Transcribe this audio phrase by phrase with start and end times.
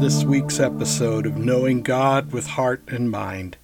[0.00, 3.58] this week's episode of Knowing God with Heart and Mind.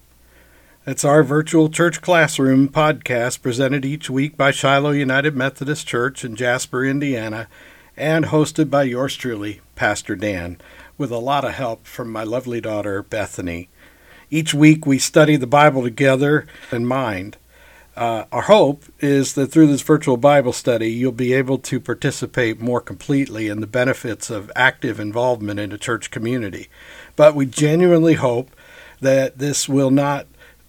[0.87, 6.37] It's our virtual church classroom podcast presented each week by Shiloh United Methodist Church in
[6.37, 7.49] Jasper, Indiana,
[7.97, 10.59] and hosted by yours truly, Pastor Dan,
[10.99, 13.71] with a lot of help from my lovely daughter, Bethany.
[14.29, 17.39] Each week we study the Bible together in mind.
[17.97, 22.61] Uh, our hope is that through this virtual Bible study, you'll be able to participate
[22.61, 26.69] more completely in the benefits of active involvement in a church community.
[27.17, 28.51] But we genuinely hope
[29.01, 30.27] that this will not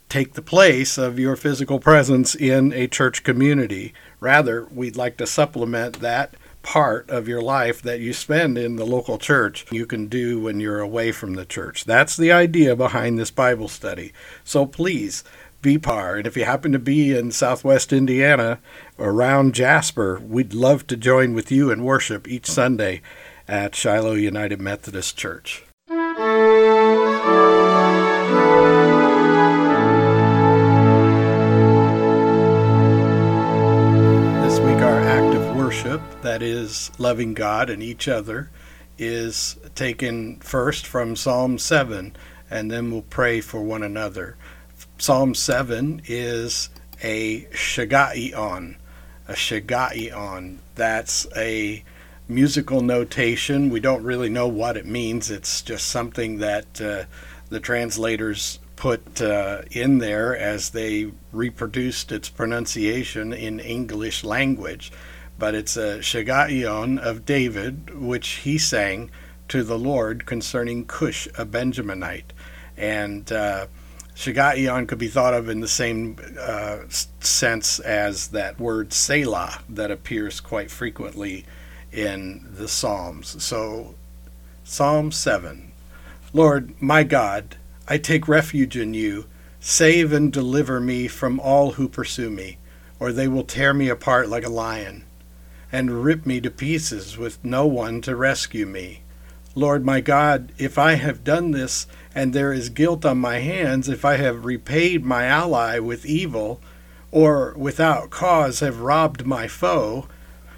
[0.08, 3.94] take the place of your physical presence in a church community.
[4.22, 6.34] Rather, we'd like to supplement that
[6.64, 10.60] part of your life that you spend in the local church you can do when
[10.60, 11.86] you're away from the church.
[11.86, 14.12] That's the idea behind this Bible study.
[14.44, 15.24] So please
[15.62, 16.18] VPAR.
[16.18, 18.60] And if you happen to be in southwest Indiana
[19.00, 23.02] around Jasper, we'd love to join with you in worship each Sunday
[23.48, 25.64] at Shiloh United Methodist Church.
[25.88, 25.98] This
[34.60, 38.50] week, our act of worship, that is, loving God and each other,
[38.98, 42.16] is taken first from Psalm 7,
[42.50, 44.38] and then we'll pray for one another.
[45.00, 46.70] Psalm 7 is
[47.04, 48.78] a shiggaion.
[49.28, 50.58] A shiggaion.
[50.74, 51.84] That's a
[52.28, 53.70] musical notation.
[53.70, 55.30] We don't really know what it means.
[55.30, 57.04] It's just something that uh,
[57.50, 64.92] the translators put uh, in there as they reproduced its pronunciation in English language.
[65.38, 69.12] But it's a shiggaion of David, which he sang
[69.50, 72.32] to the Lord concerning Cush, a Benjaminite.
[72.76, 73.68] And uh,
[74.18, 76.78] Shiggaion could be thought of in the same uh,
[77.20, 81.46] sense as that word Selah that appears quite frequently
[81.92, 83.42] in the Psalms.
[83.44, 83.94] So,
[84.64, 85.72] Psalm 7
[86.34, 87.58] Lord, my God,
[87.88, 89.28] I take refuge in you.
[89.60, 92.58] Save and deliver me from all who pursue me,
[93.00, 95.04] or they will tear me apart like a lion,
[95.72, 99.02] and rip me to pieces with no one to rescue me.
[99.58, 103.90] Lord my God, if I have done this, and there is guilt on my hands,
[103.90, 106.62] if I have repaid my ally with evil,
[107.12, 110.08] or without cause have robbed my foe,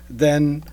[0.10, 0.66] then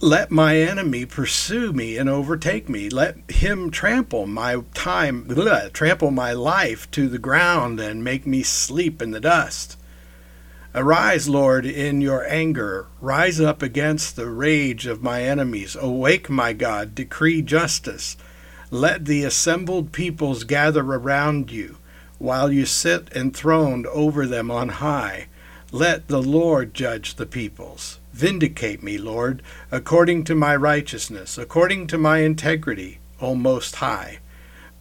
[0.00, 2.90] let my enemy pursue me and overtake me.
[2.90, 8.42] Let him trample my time, bleh, trample my life to the ground and make me
[8.42, 9.75] sleep in the dust.
[10.78, 12.86] Arise, Lord, in your anger.
[13.00, 15.74] Rise up against the rage of my enemies.
[15.74, 18.18] Awake, my God, decree justice.
[18.70, 21.78] Let the assembled peoples gather around you,
[22.18, 25.28] while you sit enthroned over them on high.
[25.72, 27.98] Let the Lord judge the peoples.
[28.12, 34.18] Vindicate me, Lord, according to my righteousness, according to my integrity, O Most High.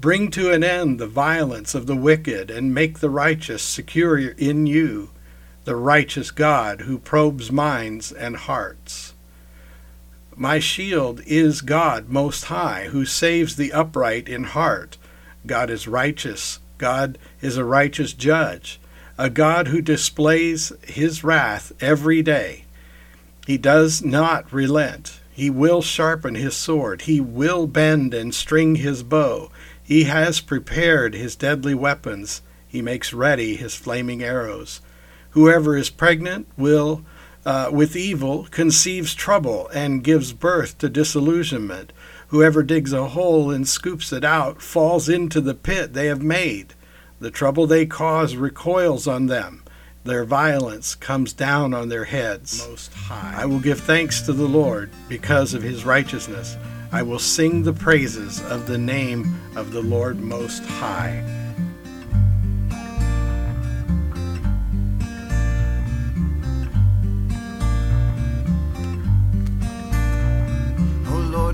[0.01, 4.67] Bring to an end the violence of the wicked, and make the righteous secure in
[4.67, 5.11] you
[5.65, 9.13] the righteous God who probes minds and hearts.
[10.35, 14.97] My shield is God Most High, who saves the upright in heart.
[15.45, 16.59] God is righteous.
[16.77, 18.79] God is a righteous judge,
[19.17, 22.65] a God who displays his wrath every day.
[23.47, 25.19] He does not relent.
[25.31, 27.03] He will sharpen his sword.
[27.03, 29.51] He will bend and string his bow.
[29.83, 32.41] He has prepared his deadly weapons.
[32.67, 34.81] He makes ready his flaming arrows.
[35.35, 37.03] Whoever is pregnant will,
[37.45, 41.91] uh, with evil, conceives trouble and gives birth to disillusionment.
[42.29, 46.73] Whoever digs a hole and scoops it out falls into the pit they have made.
[47.19, 49.61] The trouble they cause recoils on them.
[50.05, 52.65] Their violence comes down on their heads.
[52.69, 53.41] Most high.
[53.41, 56.55] I will give thanks to the Lord because of his righteousness.
[56.93, 61.44] I will sing the praises of the name of the Lord Most High.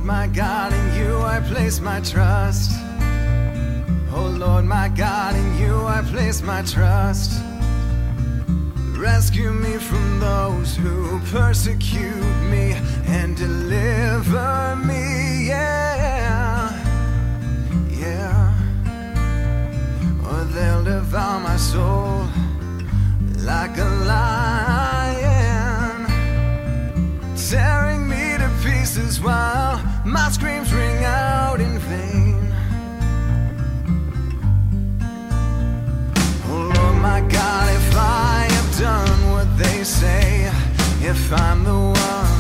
[0.02, 2.72] Lord my God, in you I place my trust.
[4.12, 7.40] Oh Lord my God, in you I place my trust.
[8.98, 12.16] Rescue me from those who persecute
[12.50, 12.74] me
[13.06, 16.74] and deliver me, yeah,
[17.92, 18.56] yeah.
[20.26, 22.28] Or they'll devour my soul
[23.38, 25.28] like a lion,
[27.38, 28.10] tearing
[28.82, 32.40] pieces while my screams ring out in vain.
[36.50, 40.52] Oh Lord, my God, if I have done what they say,
[41.12, 41.80] if I'm the
[42.10, 42.31] one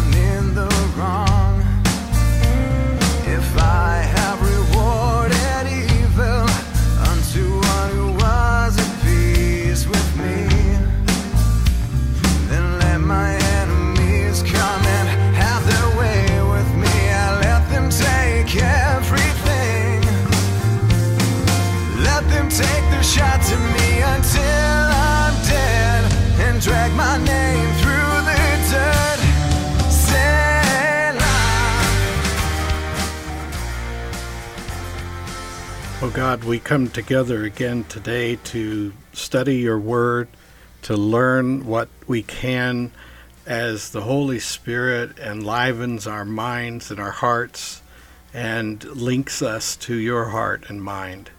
[36.22, 40.28] God, we come together again today to study your word,
[40.84, 42.92] to learn what we can
[43.48, 47.82] as the Holy Spirit enlivens our minds and our hearts
[48.36, 51.32] and links us to your heart and mind.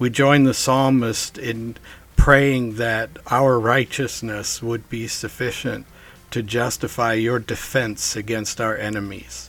[0.00, 1.76] We join the psalmist in
[2.16, 5.86] praying that our righteousness would be sufficient
[6.32, 9.48] to justify your defense against our enemies.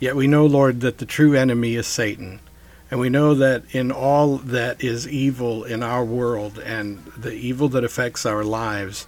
[0.00, 2.40] Yet we know, Lord, that the true enemy is Satan
[2.90, 7.68] and we know that in all that is evil in our world and the evil
[7.70, 9.06] that affects our lives,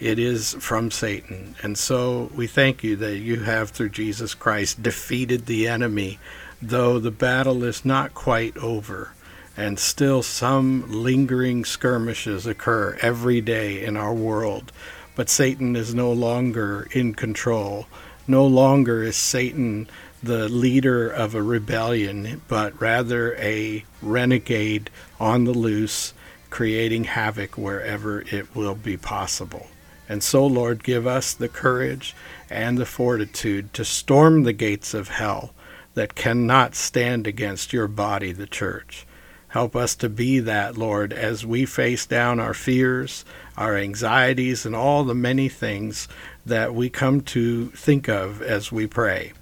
[0.00, 1.54] it is from Satan.
[1.62, 6.18] And so we thank you that you have, through Jesus Christ, defeated the enemy,
[6.60, 9.12] though the battle is not quite over.
[9.56, 14.72] And still, some lingering skirmishes occur every day in our world.
[15.14, 17.86] But Satan is no longer in control.
[18.26, 19.88] No longer is Satan
[20.22, 26.12] the leader of a rebellion, but rather a renegade on the loose,
[26.50, 29.68] creating havoc wherever it will be possible.
[30.08, 32.14] And so, Lord, give us the courage
[32.50, 35.54] and the fortitude to storm the gates of hell
[35.94, 39.06] that cannot stand against your body, the church.
[39.48, 43.24] Help us to be that, Lord, as we face down our fears,
[43.56, 46.08] our anxieties, and all the many things
[46.44, 49.32] that we come to think of as we pray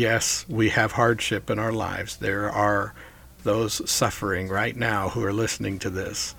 [0.00, 2.16] yes, we have hardship in our lives.
[2.16, 2.94] There are
[3.44, 6.34] those suffering right now who are listening to this.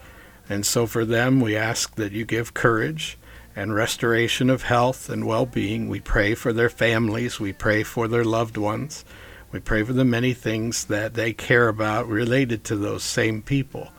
[0.50, 3.20] And so for them, we ask that you give courage
[3.56, 5.88] and restoration of health and well being.
[5.88, 7.40] We pray for their families.
[7.40, 9.06] We pray for their loved ones.
[9.52, 13.92] We pray for the many things that they care about related to those same people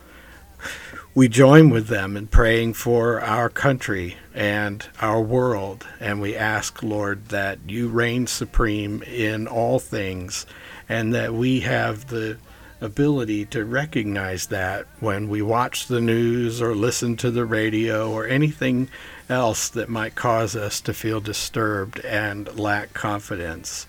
[1.14, 5.86] we join with them in praying for our country and our world.
[6.00, 10.46] And we ask, Lord, that you reign supreme in all things
[10.88, 12.38] and that we have the
[12.80, 18.26] ability to recognize that when we watch the news or listen to the radio or
[18.26, 18.88] anything
[19.28, 23.86] else that might cause us to feel disturbed and lack confidence.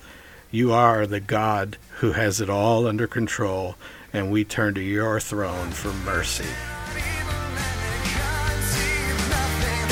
[0.50, 3.74] You are the God who has it all under control,
[4.12, 6.46] and we turn to your throne for mercy.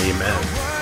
[0.02, 0.81] Amen.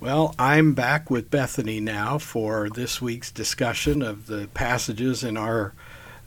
[0.00, 5.74] Well, I'm back with Bethany now for this week's discussion of the passages in our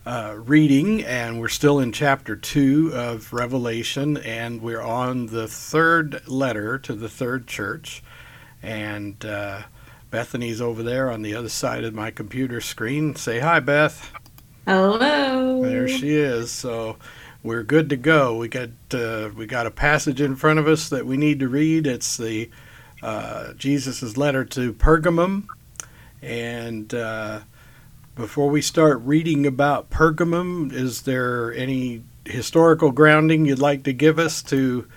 [0.05, 6.21] uh, reading, and we're still in chapter 2 of Revelation, and we're on the third
[6.27, 8.03] letter to the third church.
[8.61, 9.63] And uh,
[10.11, 13.15] Bethany's over there on the other side of my computer screen.
[13.15, 14.13] Say hi, Beth.
[14.67, 15.63] Hello.
[15.63, 16.51] There she is.
[16.51, 16.97] So
[17.41, 18.37] we're good to go.
[18.37, 21.47] We got uh, we got a passage in front of us that we need to
[21.47, 21.87] read.
[21.87, 22.51] It's the
[23.03, 25.47] uh, Jesus' letter to Pergamum.
[26.21, 27.41] And uh,
[28.15, 34.17] before we start reading about Pergamum, is there any historical grounding you'd like to give
[34.17, 34.87] us to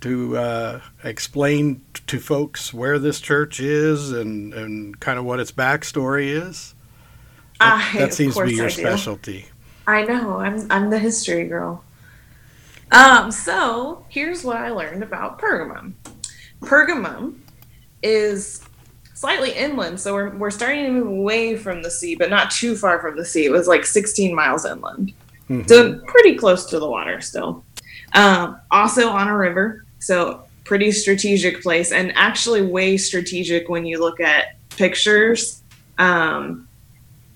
[0.00, 5.50] to uh, explain to folks where this church is and, and kind of what its
[5.50, 6.76] backstory is?
[7.58, 9.46] That, I, that seems to be your specialty.
[9.88, 10.38] I know.
[10.38, 11.82] I'm I'm the history girl.
[12.92, 15.94] Um, so here's what I learned about Pergamum.
[16.60, 17.40] Pergamum
[18.02, 18.62] is
[19.14, 19.98] slightly inland.
[19.98, 23.16] So we're, we're starting to move away from the sea, but not too far from
[23.16, 23.46] the sea.
[23.46, 25.12] It was like 16 miles inland.
[25.50, 25.66] Mm-hmm.
[25.66, 27.64] So pretty close to the water still.
[28.14, 29.84] Um, also on a river.
[29.98, 35.62] So pretty strategic place and actually way strategic when you look at pictures.
[35.98, 36.68] Um,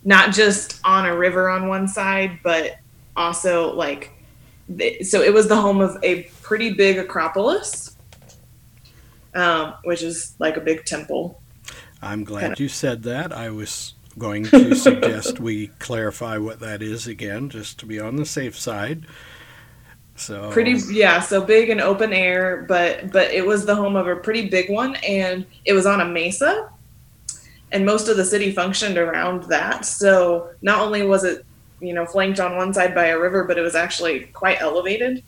[0.04, 2.78] not just on a river on one side, but
[3.16, 4.12] also like,
[5.02, 7.91] so it was the home of a pretty big Acropolis
[9.34, 11.40] um, which is like a big temple.
[12.00, 12.60] I'm glad kind of.
[12.60, 13.32] you said that.
[13.32, 18.16] I was going to suggest we clarify what that is again, just to be on
[18.16, 19.06] the safe side.
[20.16, 21.20] So pretty, yeah.
[21.20, 24.70] So big and open air, but but it was the home of a pretty big
[24.70, 26.70] one, and it was on a mesa,
[27.70, 29.84] and most of the city functioned around that.
[29.84, 31.46] So not only was it
[31.80, 35.24] you know flanked on one side by a river, but it was actually quite elevated.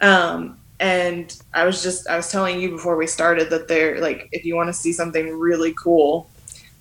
[0.00, 4.28] Um, and I was just I was telling you before we started that they're like
[4.32, 6.28] if you want to see something really cool,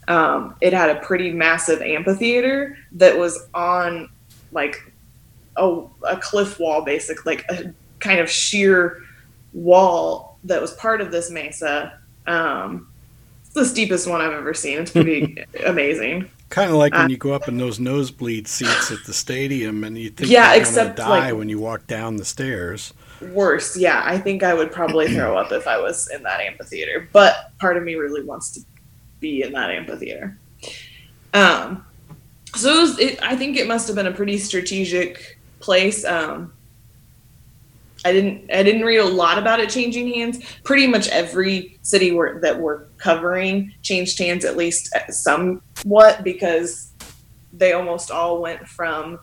[0.07, 4.09] um, it had a pretty massive amphitheater that was on
[4.51, 4.91] like
[5.57, 9.03] a, a cliff wall, basically, like a kind of sheer
[9.53, 11.97] wall that was part of this mesa.
[12.27, 12.87] Um,
[13.45, 14.79] it's the steepest one I've ever seen.
[14.79, 16.29] It's pretty amazing.
[16.49, 19.83] Kind of like Uh, when you go up in those nosebleed seats at the stadium
[19.83, 22.93] and you think Yeah, you're except, die like- when you walk down the stairs.
[23.31, 24.01] Worse, yeah.
[24.05, 27.07] I think I would probably throw up if I was in that amphitheater.
[27.11, 28.61] But part of me really wants to
[29.19, 30.37] be in that amphitheater.
[31.33, 31.85] Um,
[32.55, 36.05] so it was, it, I think it must have been a pretty strategic place.
[36.05, 36.53] Um,
[38.05, 40.43] I didn't I didn't read a lot about it changing hands.
[40.63, 42.09] Pretty much every city
[42.41, 46.91] that we're covering changed hands at least somewhat because
[47.53, 49.19] they almost all went from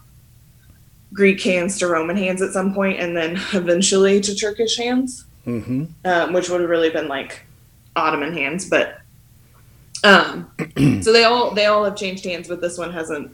[1.13, 5.85] Greek hands to Roman hands at some point, and then eventually to Turkish hands, hmm
[6.05, 7.43] um, which would have really been like
[7.97, 8.69] Ottoman hands.
[8.69, 8.99] But
[10.05, 10.51] um,
[11.03, 13.33] so they all they all have changed hands, but this one hasn't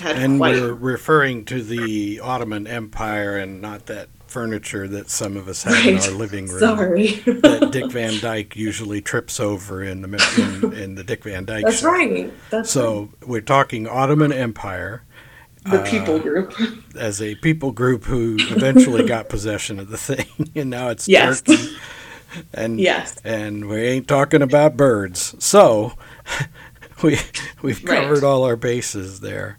[0.00, 0.54] had And quite.
[0.54, 5.84] we're referring to the Ottoman Empire and not that furniture that some of us have
[5.86, 6.60] in our living room.
[6.60, 11.44] Sorry, that Dick Van Dyke usually trips over in the in, in the Dick Van
[11.44, 11.90] Dyke that's show.
[11.90, 12.32] right.
[12.50, 15.02] That's So we're talking Ottoman Empire
[15.64, 16.54] the people group.
[16.98, 21.42] as a people group who eventually got possession of the thing, and now it's Yes.
[21.42, 21.76] Turkey.
[22.54, 23.16] And Yes.
[23.24, 25.34] and we ain't talking about birds.
[25.44, 25.92] So
[27.02, 27.18] we
[27.62, 28.02] we've Right.
[28.02, 29.58] covered all our bases there.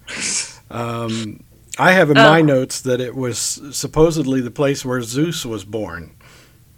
[0.69, 1.43] Um,
[1.77, 3.37] I have in my Um, notes that it was
[3.71, 6.11] supposedly the place where Zeus was born.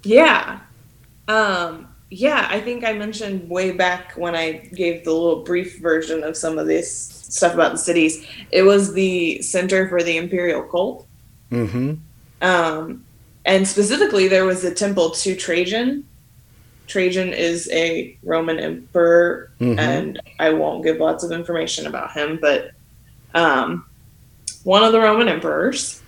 [0.04, 0.60] Yeah.
[1.28, 6.24] Um, yeah, I think I mentioned way back when I gave the little brief version
[6.24, 8.26] of some of this stuff about the cities.
[8.52, 11.08] It was the center for the imperial cult.
[11.52, 11.94] Mm-hmm.
[12.42, 13.04] Um,
[13.46, 16.06] and specifically, there was a temple to Trajan.
[16.88, 19.80] Trajan is a Roman emperor, Mhm.
[19.80, 22.72] and I won't give lots of information about him, but
[23.34, 23.86] um,
[24.64, 26.02] one of the Roman emperors.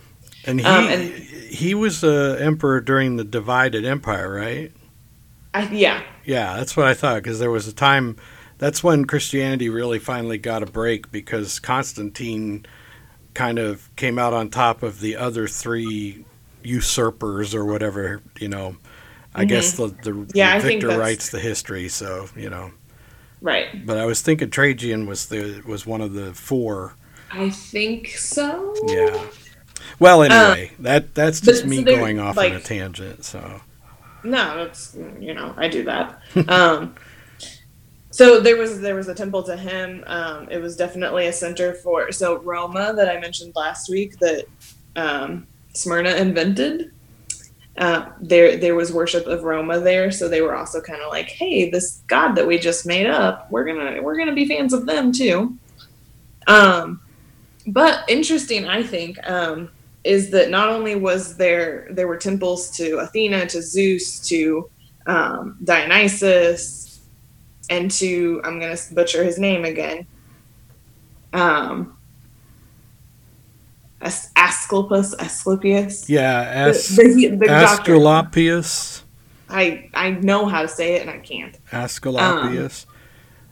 [0.44, 4.70] And he Um, and- he was the emperor during the divided empire, right?
[5.54, 8.16] I, yeah, Yeah, that's what I thought because there was a time.
[8.58, 12.64] That's when Christianity really finally got a break because Constantine
[13.34, 16.24] kind of came out on top of the other three
[16.62, 18.22] usurpers or whatever.
[18.40, 18.76] You know,
[19.34, 19.48] I Mhm.
[19.48, 21.88] guess the the, Yeah, the victor writes the history.
[21.88, 22.70] So you know,
[23.42, 23.84] right.
[23.86, 26.94] but I was thinking Trajan was the was one of the four.
[27.30, 28.74] I think so.
[28.88, 29.20] Yeah.
[29.98, 33.24] Well, anyway, that that's but just me so going off like- on a tangent.
[33.24, 33.60] So
[34.24, 36.20] No, that's you know I do that.
[36.48, 36.94] um,
[38.16, 40.02] so there was there was a temple to him.
[40.06, 44.46] Um, it was definitely a center for so Roma that I mentioned last week that
[44.96, 46.92] um, Smyrna invented.
[47.76, 51.26] Uh, there there was worship of Roma there, so they were also kind of like,
[51.28, 54.86] hey, this god that we just made up, we're gonna we're gonna be fans of
[54.86, 55.54] them too.
[56.46, 57.02] Um,
[57.66, 59.68] but interesting, I think, um,
[60.04, 64.70] is that not only was there there were temples to Athena, to Zeus, to
[65.06, 66.85] um, Dionysus,
[67.70, 70.06] and to I'm gonna butcher his name again.
[71.32, 71.96] Um,
[74.00, 76.08] As- Asclepius, Asclepius.
[76.08, 77.50] yeah, As- the, the, the.
[77.50, 79.02] Asclepius,
[79.48, 81.58] I I know how to say it and I can't.
[81.72, 82.86] Asclepius.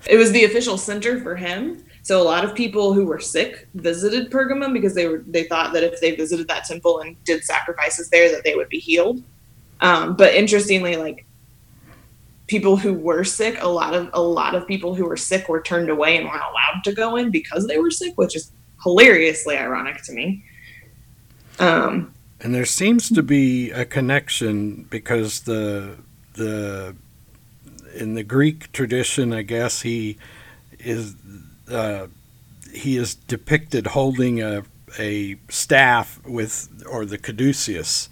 [0.06, 1.82] It was the official center for him.
[2.02, 5.72] So a lot of people who were sick visited Pergamum because they were they thought
[5.72, 9.22] that if they visited that temple and did sacrifices there that they would be healed.
[9.80, 11.24] Um, but interestingly, like
[12.46, 15.62] people who were sick, a lot of a lot of people who were sick were
[15.62, 19.56] turned away and weren't allowed to go in because they were sick, which is hilariously
[19.56, 20.44] ironic to me.
[21.58, 25.96] Um, And there seems to be a connection because the
[26.34, 26.94] the
[27.94, 30.18] in the Greek tradition, I guess he
[30.80, 31.14] is
[31.70, 32.08] uh,
[32.72, 34.64] he is depicted holding a
[34.98, 38.08] a staff with or the caduceus,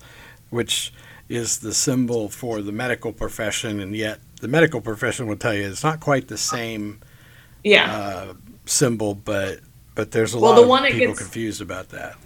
[0.51, 0.93] which
[1.33, 5.67] is the symbol for the medical profession, and yet the medical profession will tell you
[5.67, 7.01] it's not quite the same
[7.65, 7.91] yeah.
[7.97, 8.35] uh,
[8.67, 9.61] symbol, but
[9.95, 12.17] but there's a Well, lot the of one people gets- confused about that.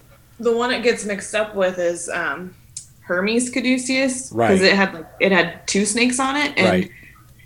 [0.40, 2.54] The one it gets mixed up with is um,
[3.00, 4.48] Hermes Caduceus Right.
[4.48, 6.90] because it had like, it had two snakes on it, and Right.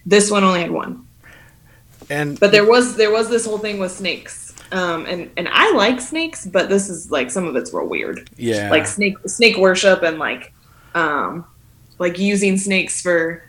[0.07, 1.07] this one only had one.
[2.09, 5.73] And But there was there was this whole thing with snakes, um, and and I
[5.73, 9.57] like snakes, but this is like some of it's real weird, yeah, like snake snake
[9.59, 10.53] worship and like
[10.95, 11.45] um,
[11.99, 13.43] like using snakes for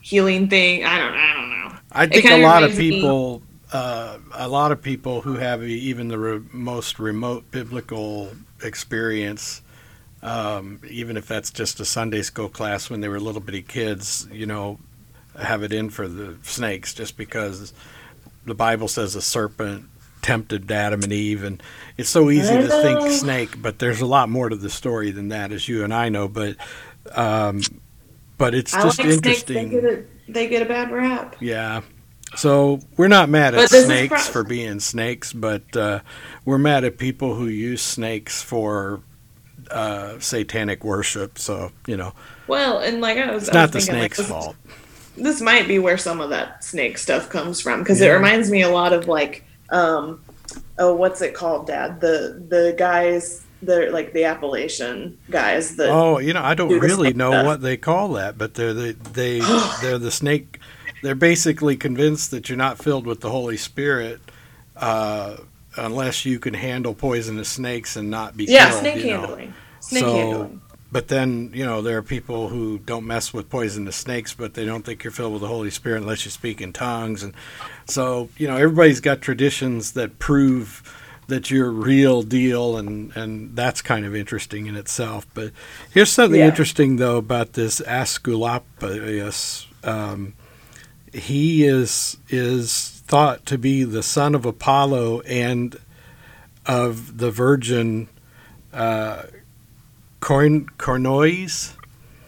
[0.00, 0.84] healing thing.
[0.84, 1.78] I don't I don't know.
[1.92, 6.18] I think a lot of people, uh, a lot of people who have even the
[6.18, 8.30] re- most remote biblical
[8.62, 9.62] experience,
[10.22, 14.26] um, even if that's just a Sunday school class when they were little bitty kids,
[14.32, 14.78] you know,
[15.38, 17.72] have it in for the snakes just because
[18.44, 19.86] the Bible says a serpent
[20.22, 21.62] tempted Adam and Eve, and
[21.98, 25.28] it's so easy to think snake, but there's a lot more to the story than
[25.28, 26.28] that, as you and I know.
[26.28, 26.56] But
[27.14, 27.60] um,
[28.38, 29.42] but it's I just like snakes.
[29.42, 29.70] They interesting.
[29.70, 31.36] get, a, they get a bad rap.
[31.40, 31.82] Yeah.
[32.34, 36.00] So we're not mad at But this is snakes pro- for being snakes, but uh,
[36.46, 39.02] we're mad at people who use snakes for
[39.70, 41.38] uh, satanic worship.
[41.38, 42.14] So you know,
[42.46, 44.56] Well, and like I was, it's I not the thinking, like, snake's this, fault.
[45.16, 48.62] this might be where some of that snake stuff comes from because it reminds me
[48.62, 50.20] a lot of like, um,
[50.78, 52.00] oh, what's it called, Dad?
[52.00, 56.80] The the guys, the like the Appalachian guys that Oh, you know, I don't do
[56.80, 57.46] really know stuff.
[57.46, 59.40] what they call that, but they're the they
[59.82, 60.58] they're the snake.
[61.02, 64.20] They're basically convinced that you're not filled with the Holy Spirit
[64.76, 65.36] uh,
[65.76, 68.80] unless you can handle poisonous snakes and not be yeah, killed.
[68.80, 69.20] snake you know.
[69.20, 70.61] handling, snake So- handling.
[70.92, 74.66] But then, you know, there are people who don't mess with poisonous snakes, but they
[74.66, 77.22] don't think you're filled with the Holy Spirit unless you speak in tongues.
[77.22, 77.32] And
[77.86, 80.82] so, you know, everybody's got traditions that prove
[81.28, 85.26] that you're real deal, and, and that's kind of interesting in itself.
[85.32, 85.52] But
[85.90, 86.48] here's something Yeah.
[86.48, 89.66] interesting, though, about this Asclepius.
[89.82, 90.34] Um,
[91.14, 95.78] he is is thought to be the son of Apollo and
[96.66, 98.08] of the Virgin
[98.72, 99.22] uh,
[100.22, 101.74] Corn Coronis.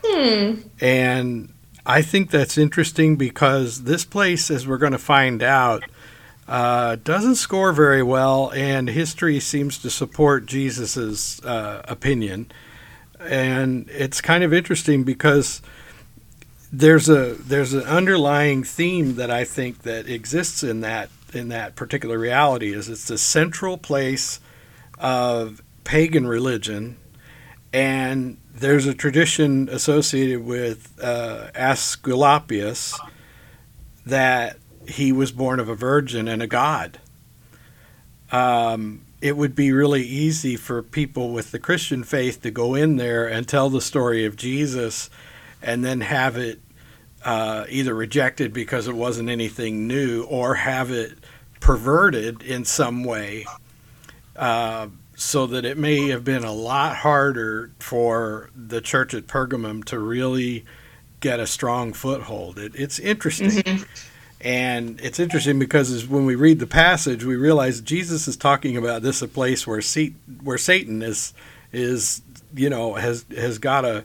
[0.04, 0.66] Hmm.
[0.80, 1.52] And
[1.86, 5.84] I think that's interesting because this place, as we're going to find out,
[6.46, 12.50] uh, doesn't score very well, and history seems to support Jesus's uh, opinion.
[13.20, 15.62] And it's kind of interesting because
[16.72, 21.76] there's a there's an underlying theme that I think that exists in that in that
[21.76, 24.40] particular reality is it's the central place
[24.98, 26.96] of pagan religion
[27.74, 32.96] and there's a tradition associated with uh, Asclepius
[34.06, 34.58] that
[34.88, 37.00] he was born of a virgin and a god.
[38.30, 42.96] Um, it would be really easy for people with the Christian faith to go in
[42.96, 45.10] there and tell the story of Jesus
[45.60, 46.60] and then have it
[47.24, 51.18] uh, either rejected because it wasn't anything new or have it
[51.58, 53.46] perverted in some way.
[54.36, 54.88] Uh,
[55.24, 59.98] so that it may have been a lot harder for the church at Pergamum to
[59.98, 60.64] really
[61.20, 62.58] get a strong foothold.
[62.58, 63.48] It, it's interesting.
[63.50, 63.84] Mm-hmm.
[64.42, 68.76] And it's interesting because as when we read the passage, we realize Jesus is talking
[68.76, 71.32] about this a place where Se- where Satan is
[71.72, 72.20] is
[72.54, 74.04] you know has has got a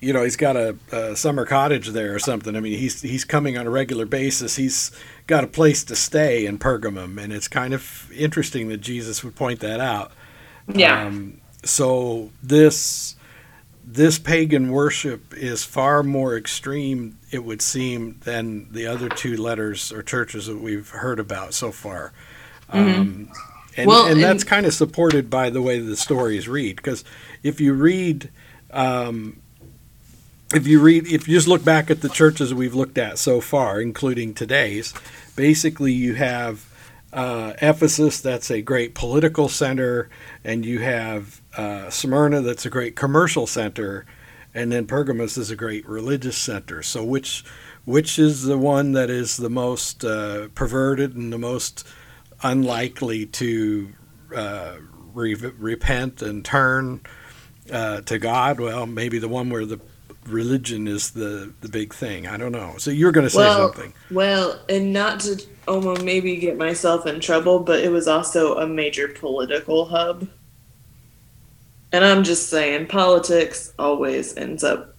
[0.00, 2.54] you know he's got a, a summer cottage there or something.
[2.56, 4.56] I mean he's he's coming on a regular basis.
[4.56, 4.90] He's
[5.26, 9.36] got a place to stay in Pergamum, and it's kind of interesting that Jesus would
[9.36, 10.12] point that out.
[10.72, 11.06] Yeah.
[11.06, 13.16] Um, so this
[13.90, 19.90] this pagan worship is far more extreme, it would seem, than the other two letters
[19.90, 22.12] or churches that we've heard about so far.
[22.68, 23.30] Um,
[23.78, 26.76] and, Well, and that's and- kind of supported by the way the stories read.
[26.76, 27.02] Because
[27.42, 28.30] if you read,
[28.72, 29.40] um,
[30.54, 33.40] if you read, if you just look back at the churches we've looked at so
[33.40, 34.94] far, including today's,
[35.36, 36.66] basically you have
[37.12, 40.08] uh, Ephesus, that's a great political center,
[40.44, 44.06] and you have uh, Smyrna, that's a great commercial center,
[44.54, 46.82] and then Pergamos is a great religious center.
[46.82, 47.44] So which
[47.84, 51.86] which is the one that is the most uh, perverted and the most
[52.42, 53.92] unlikely to
[54.34, 54.76] uh,
[55.14, 57.00] re- repent and turn
[57.70, 58.60] uh, to God?
[58.60, 59.80] Well, maybe the one where the
[60.28, 62.26] religion is the the big thing.
[62.26, 62.74] I don't know.
[62.78, 63.94] So you're going to say Well, something.
[64.10, 68.58] well, and not to oh, almost maybe get myself in trouble, but it was also
[68.58, 70.28] a major political hub.
[71.92, 74.94] And I'm just saying, politics always ends up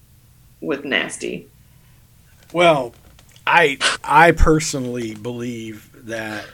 [0.60, 1.48] with nasty.
[2.52, 2.94] Well,
[3.46, 6.46] I I personally believe that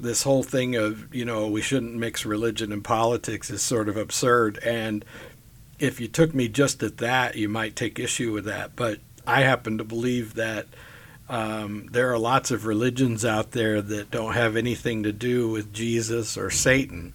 [0.00, 3.96] this whole thing of you know we shouldn't mix religion and politics is sort of
[3.96, 5.04] absurd and
[5.78, 8.76] if you took me just at that you might take issue with that.
[8.76, 10.66] But i happen to believe that
[11.28, 15.72] um, there are lots of religions out there that don't have anything to do with
[15.72, 17.14] jesus or satan.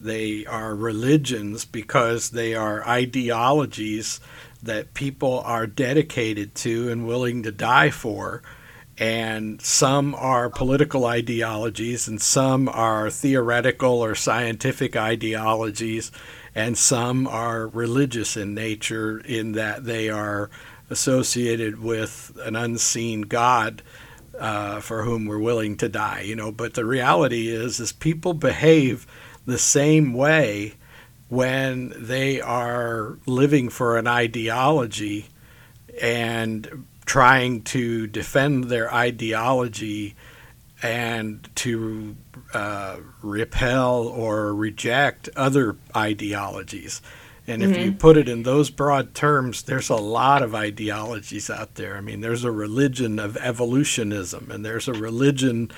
[0.00, 4.20] They are religions because they are ideologies
[4.62, 8.42] that people are dedicated to and willing to die for.
[8.96, 16.12] And some are political ideologies, and some are theoretical or scientific ideologies,
[16.54, 20.50] and some are religious in nature, in that they are
[20.90, 23.82] associated with an unseen God
[24.38, 26.20] uh, for whom we're willing to die.
[26.20, 29.06] You know, but the reality is, is people behave
[29.46, 30.74] the same way
[31.28, 35.26] when they are living for an ideology
[36.00, 40.14] and trying to defend their ideology
[40.84, 42.14] and to
[42.52, 47.00] uh, repel or reject other ideologies.
[47.46, 51.76] And if you put it in those broad terms, there's a lot of ideologies out
[51.76, 51.96] there.
[51.96, 55.70] I mean, there's a religion of evolutionism, and there's a religion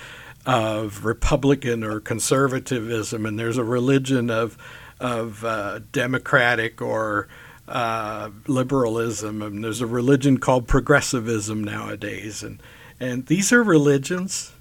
[0.44, 4.58] of Republican or conservatism, and there's a religion of
[4.98, 7.28] of uh, democratic or
[7.68, 12.60] uh, liberalism, and there's a religion called progressivism nowadays, and
[12.98, 14.52] and these are religions.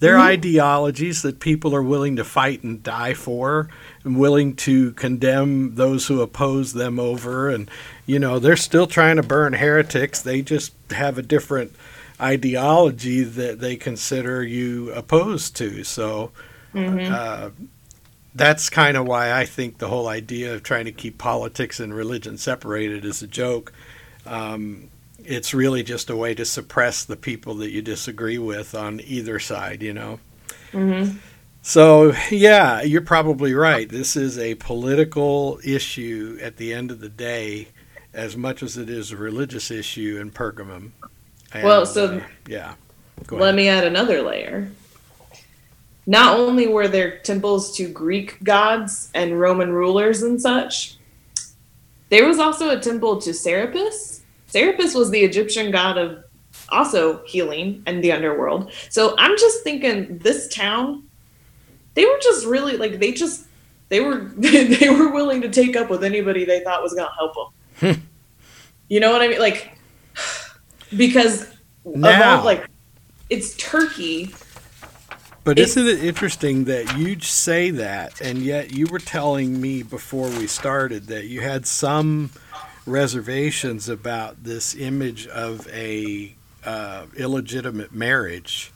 [0.00, 3.68] They're ideologies that people are willing to fight and die for,
[4.02, 7.50] and willing to condemn those who oppose them over.
[7.50, 7.70] And
[8.06, 10.22] you know, they're still trying to burn heretics.
[10.22, 11.74] They just have a different
[12.20, 15.84] ideology that they consider you opposed to.
[15.84, 16.32] So
[17.10, 17.50] uh,
[18.34, 21.94] that's kind of why I think the whole idea of trying to keep politics and
[21.94, 23.72] religion separated is a joke.
[24.26, 24.88] Um,
[25.30, 29.38] it's really just a way to suppress the people that you disagree with on either
[29.38, 30.18] side, you know.
[31.62, 33.88] So, yeah, you're probably right.
[33.88, 37.68] This is a political issue at the end of the day,
[38.12, 40.90] as much as it is a religious issue in Pergamum.
[41.52, 42.74] And, Well, so- uh, yeah.
[43.26, 44.70] Go Let me add another layer.
[46.06, 50.96] Not only were there temples to Greek gods and Roman rulers and such,
[52.08, 54.19] there was also a temple to Serapis.
[54.50, 56.24] Serapis was the Egyptian god of
[56.68, 58.72] also healing and the underworld.
[58.90, 61.04] So I'm just thinking this town,
[61.94, 63.46] they were just really like they just
[63.88, 67.34] they were they were willing to take up with anybody they thought was gonna help
[67.34, 67.94] them.
[67.94, 68.00] Hmm.
[68.88, 69.38] you know what I mean?
[69.40, 69.76] Like
[70.96, 71.42] because
[71.84, 72.66] of Now- all like
[73.28, 74.34] it's Turkey.
[75.42, 79.82] But It's- isn't it interesting that you say that, and yet you were telling me
[79.82, 82.30] before we started that you had some
[82.90, 88.72] reservations about this image of a uh, illegitimate marriage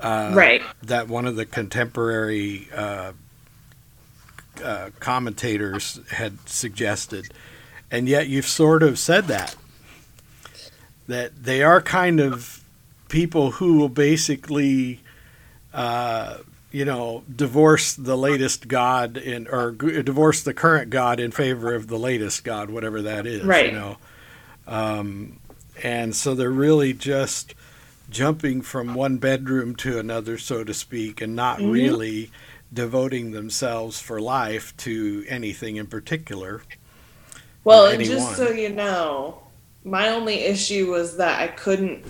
[0.00, 0.62] uh, right.
[0.82, 3.12] that one of the contemporary uh,
[4.62, 7.32] uh, commentators had suggested,
[7.90, 9.56] and yet you've sort of said that
[11.08, 12.62] that they are kind of
[13.08, 15.00] people who will basically,
[15.74, 16.38] uh,
[16.72, 21.86] you know, divorce the latest god in or divorce the current god in favor of
[21.86, 23.44] the latest god, whatever that is.
[23.44, 23.66] Right.
[23.66, 23.98] You know,
[24.66, 25.38] um,
[25.82, 27.54] and so they're really just
[28.10, 31.72] jumping from one bedroom to another, so to speak, and not Mhm.
[31.72, 32.30] really
[32.72, 36.62] devoting themselves for life to anything in particular.
[37.64, 39.42] Well, and just so you know,
[39.84, 42.04] my only issue was that I couldn't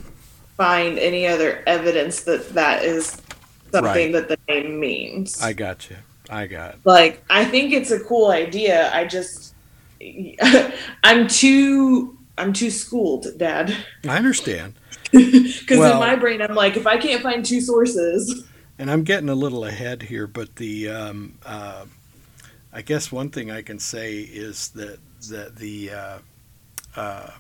[0.57, 3.17] find any other evidence that that is
[3.73, 5.41] something that the name means.
[5.43, 5.97] I got you.
[6.31, 6.79] I got.
[6.85, 8.93] like, I think it's a cool idea.
[8.95, 9.55] I just,
[11.05, 13.75] I'm too, I'm too schooled, Dad.
[14.09, 14.75] I understand.
[15.13, 18.45] Because Well- in my brain, I'm like, if I can't find two sources,
[18.79, 21.85] And I'm getting a little ahead here, but the um, uh,
[22.73, 26.19] I guess one thing I can say is that that the uh,
[26.97, 27.31] uh,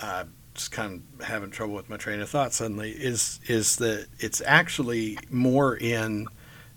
[0.00, 4.06] I'm just kind of having trouble with my train of thought suddenly is is that
[4.18, 6.26] it's actually more in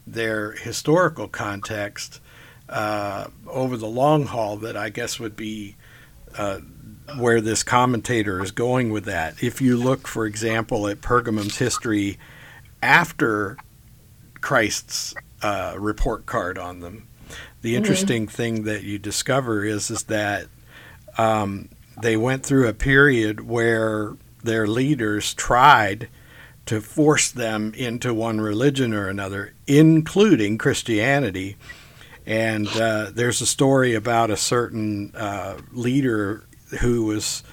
[0.05, 2.19] their historical context
[2.67, 5.75] uh, over the long haul that I guess would be
[6.37, 6.59] uh,
[7.17, 9.41] where this commentator is going with that.
[9.41, 12.19] If you look, for example, at Pergamum's history
[12.83, 13.57] after
[14.41, 17.07] Christ's uh, report card on them,
[17.61, 20.47] the interesting thing that you discover is is that
[21.17, 21.69] um,
[22.01, 26.09] they went through a period where their leaders tried
[26.65, 31.57] to force them into one religion or another, including Christianity.
[32.25, 36.45] And uh, there's a story about a certain uh, leader
[36.81, 37.43] who was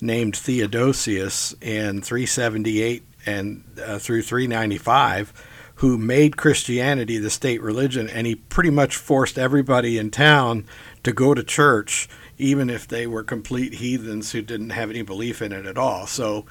[0.00, 5.32] named Theodosius in 378 and uh, through 395
[5.76, 10.64] who made Christianity the state religion and he pretty much forced everybody in town
[11.02, 15.40] to go to church even if they were complete heathens who didn't have any belief
[15.40, 16.06] in it at all.
[16.06, 16.46] So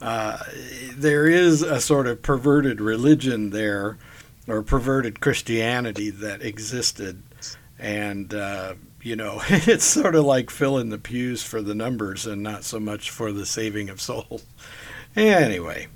[0.00, 0.38] uh,
[0.94, 3.98] there is a sort of perverted religion there
[4.46, 7.22] or perverted Christianity that existed
[7.80, 12.42] and uh, you know it's sort of like filling the pews for the numbers and
[12.42, 14.44] not so much for the saving of souls.
[15.16, 15.88] Anyway,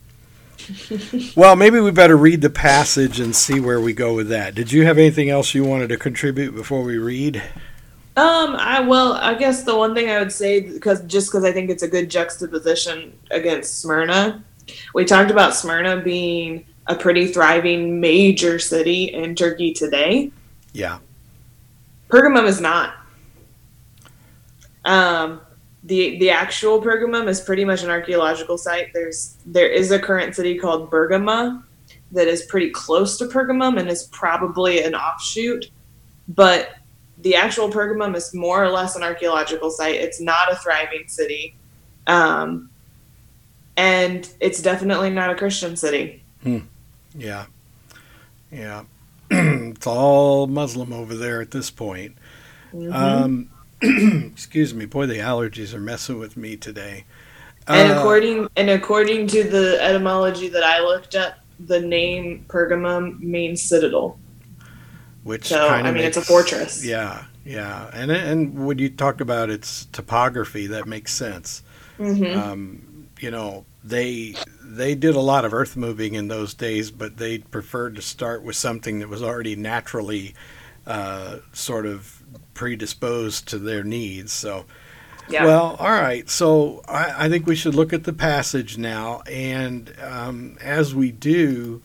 [1.36, 4.54] well, maybe we better read the passage and see where we go with that.
[4.54, 7.42] Did you have anything else you wanted to contribute before we read?
[8.16, 11.52] Um, I well, I guess the one thing I would say because just because I
[11.52, 14.44] think it's a good juxtaposition against Smyrna,
[14.94, 20.30] we talked about Smyrna being a pretty thriving major city in Turkey today.
[20.72, 20.98] Yeah.
[22.08, 22.94] Pergamum is not.
[24.84, 25.40] Um,
[25.82, 28.92] the the actual Pergamum is pretty much an archaeological site.
[28.92, 31.64] There's there is a current city called Bergama
[32.12, 35.66] that is pretty close to Pergamum and is probably an offshoot,
[36.28, 36.76] but
[37.24, 39.94] the actual Pergamum is more or less an archaeological site.
[39.94, 41.56] It's not a thriving city,
[42.06, 42.68] um,
[43.78, 46.22] and it's definitely not a Christian city.
[46.42, 46.58] Hmm.
[47.16, 47.46] Yeah.
[48.52, 48.84] Yeah.
[49.30, 52.14] it's all Muslim over there at this point.
[52.92, 53.50] Um,
[53.82, 54.84] excuse me.
[54.84, 57.04] Boy, the allergies are messing with me today.
[57.66, 63.18] And Uh, according and according to the etymology that I looked up, the name Pergamum
[63.20, 64.18] means citadel.
[65.24, 66.84] Which So kind I mean, it's a fortress.
[66.84, 71.62] Yeah, yeah, and and when you talk about its topography, that makes sense.
[71.98, 76.90] hmm Um, you know, they they did a lot of earth moving in those days,
[76.90, 80.34] but they preferred to start with something that was already naturally
[80.86, 82.22] uh, sort of
[82.54, 84.32] predisposed to their needs.
[84.32, 84.66] So,
[85.28, 85.44] yeah.
[85.44, 86.28] well, all right.
[86.28, 91.12] So I, I think we should look at the passage now, and um, as we
[91.12, 91.82] do,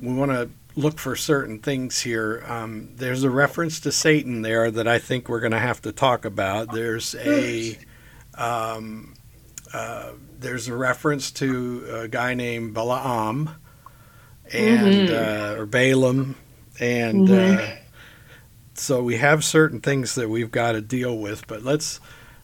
[0.00, 2.44] we want to look for certain things here.
[2.46, 5.92] Um, there's a reference to Satan there that I think we're going to have to
[5.92, 6.72] talk about.
[6.72, 7.76] There's a
[8.36, 9.14] um,
[9.74, 13.56] uh, there's a reference to a guy named Balaam
[14.52, 16.36] and uh, or Balaam,
[16.78, 17.66] and uh,
[18.74, 21.46] so we have certain things that we've got to deal with.
[21.48, 21.98] But let's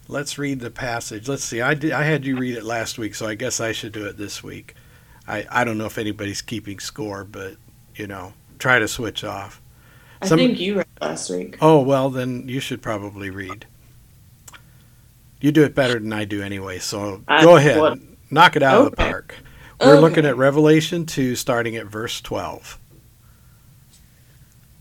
[0.09, 1.29] let's read the passage.
[1.29, 1.61] Let's see.
[1.61, 4.07] I did, I had you read it last week, so I guess I should do
[4.07, 4.75] it this week.
[5.29, 7.57] I I don't know if anybody's keeping score, but
[7.97, 9.61] you know, try to switch off.
[10.23, 11.59] I some- think you read last week.
[11.61, 13.67] Oh well, then you should probably read.
[15.41, 17.99] You do it better than I do anyway, so I- go ahead, what-
[18.31, 19.35] knock it out of the park.
[19.81, 20.01] We're Okay.
[20.01, 22.79] looking at Revelation two, starting at verse twelve.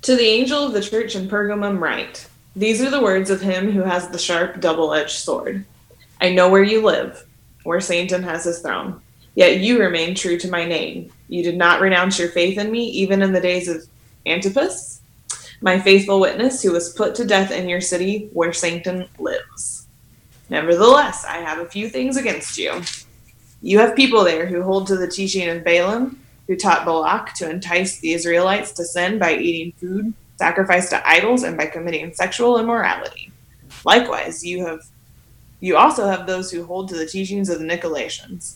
[0.04, 3.71] To the angel of the church in Pergamum, write These are the words of him
[3.71, 5.65] who has the sharp, double edged sword.
[6.21, 7.26] I know where you live,
[7.63, 9.02] where Satan has his throne.
[9.36, 11.12] Yet you remain true to my name.
[11.28, 13.88] You did not renounce your faith in me, even in the days of
[14.26, 15.02] Antipas,
[15.62, 19.88] my faithful witness, who was put to death in your city where Satan lives.
[20.50, 22.82] Nevertheless, I have a few things against you.
[23.62, 27.50] You have people there who hold to the teaching of Balaam, who taught Balak to
[27.50, 32.60] entice the Israelites to sin by eating food sacrificed to idols and by committing sexual
[32.60, 33.32] immorality.
[33.86, 34.82] Likewise, you have
[35.62, 38.56] you also have those who hold to the teachings of the Nicolaitans.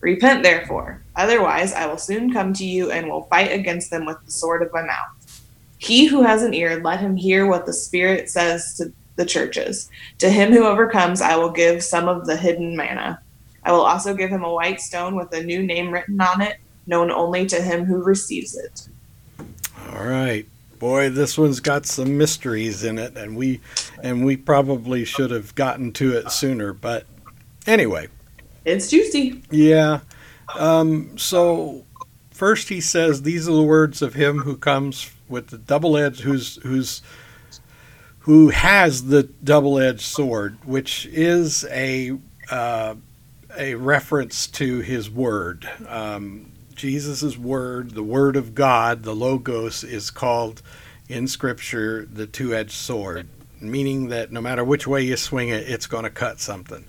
[0.00, 4.16] Repent therefore, otherwise I will soon come to you and will fight against them with
[4.24, 5.42] the sword of my mouth.
[5.78, 9.90] He who has an ear, let him hear what the Spirit says to the churches.
[10.18, 13.20] To him who overcomes, I will give some of the hidden manna.
[13.62, 16.56] I will also give him a white stone with a new name written on it,
[16.86, 18.88] known only to him who receives it.
[19.90, 20.46] All right,
[20.78, 23.60] boy, this one's got some mysteries in it, and we
[24.02, 26.72] and we probably should have gotten to it sooner.
[26.72, 27.06] But
[27.66, 28.08] anyway,
[28.70, 29.42] It's juicy.
[29.50, 30.00] yeah.
[30.58, 31.84] Um, so
[32.30, 36.20] first he says, "These are the words of him who comes with the double edged,
[36.20, 37.02] who's who's
[38.20, 42.18] who has the double edged sword, which is a
[42.50, 42.94] uh,
[43.56, 50.10] a reference to his word." Um, Jesus' word, the word of God, the Logos, is
[50.10, 50.62] called
[51.10, 53.28] in Scripture the two edged sword,
[53.60, 56.86] meaning that no matter which way you swing it, it's going to cut something.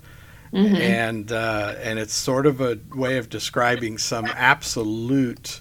[0.74, 5.60] And uh, and it's sort of a way of describing some absolute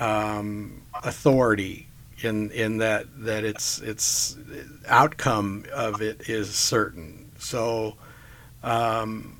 [0.00, 1.88] um, authority
[2.22, 4.36] in in that that its its
[4.88, 7.30] outcome of it is certain.
[7.38, 7.96] So,
[8.62, 9.38] um,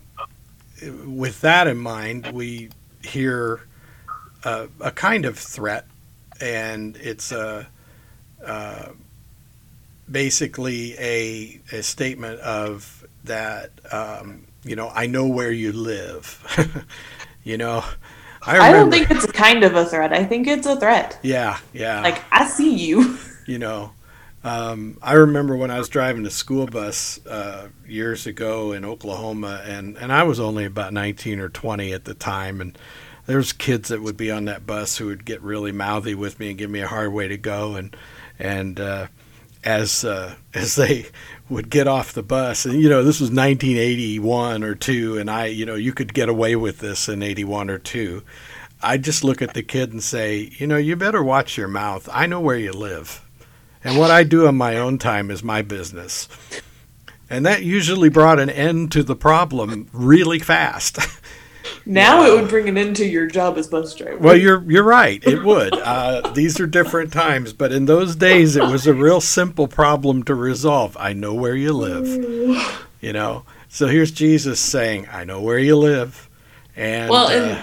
[1.06, 2.70] with that in mind, we
[3.02, 3.62] hear
[4.44, 5.86] a, a kind of threat,
[6.40, 7.68] and it's a
[8.44, 8.90] uh,
[10.10, 13.70] basically a a statement of that.
[13.92, 16.84] Um, you know, I know where you live.
[17.44, 17.84] you know,
[18.42, 20.12] I I, don't think it's kind of a threat.
[20.12, 21.18] I think it's a threat.
[21.22, 22.02] yeah, yeah.
[22.02, 23.18] Like, I see you.
[23.46, 23.92] you know
[24.44, 29.62] um, i remember when i was driving a school bus uh, years ago in oklahoma
[29.64, 32.76] and, and i was only about 19 or 20 at the time and
[33.26, 36.38] there was kids that would be on that bus who would get really mouthy with
[36.38, 37.96] me and give me a hard way to go and
[38.38, 39.06] and uh,
[39.64, 41.06] as uh, as they
[41.48, 45.46] would get off the bus and you know this was 1981 or 2 and I
[45.46, 48.22] you know you could get away with this in 81 or 2
[48.82, 52.08] I'd just look at the kid and say, you know, you better watch your mouth.
[52.12, 53.22] I know where you live.
[53.82, 56.28] And what I do on my own time is my business.
[57.30, 60.98] And that usually brought an end to the problem really fast.
[61.86, 64.18] Now it would bring an end to your job as bus driver.
[64.18, 65.22] well, you're you're right.
[65.24, 65.72] It would.
[65.72, 70.24] Uh, these are different times, but in those days, it was a real simple problem
[70.24, 70.96] to resolve.
[70.98, 72.06] I know where you live.
[73.00, 76.28] You know, So here's Jesus saying, I know where you live.
[76.74, 77.62] And, Well, uh,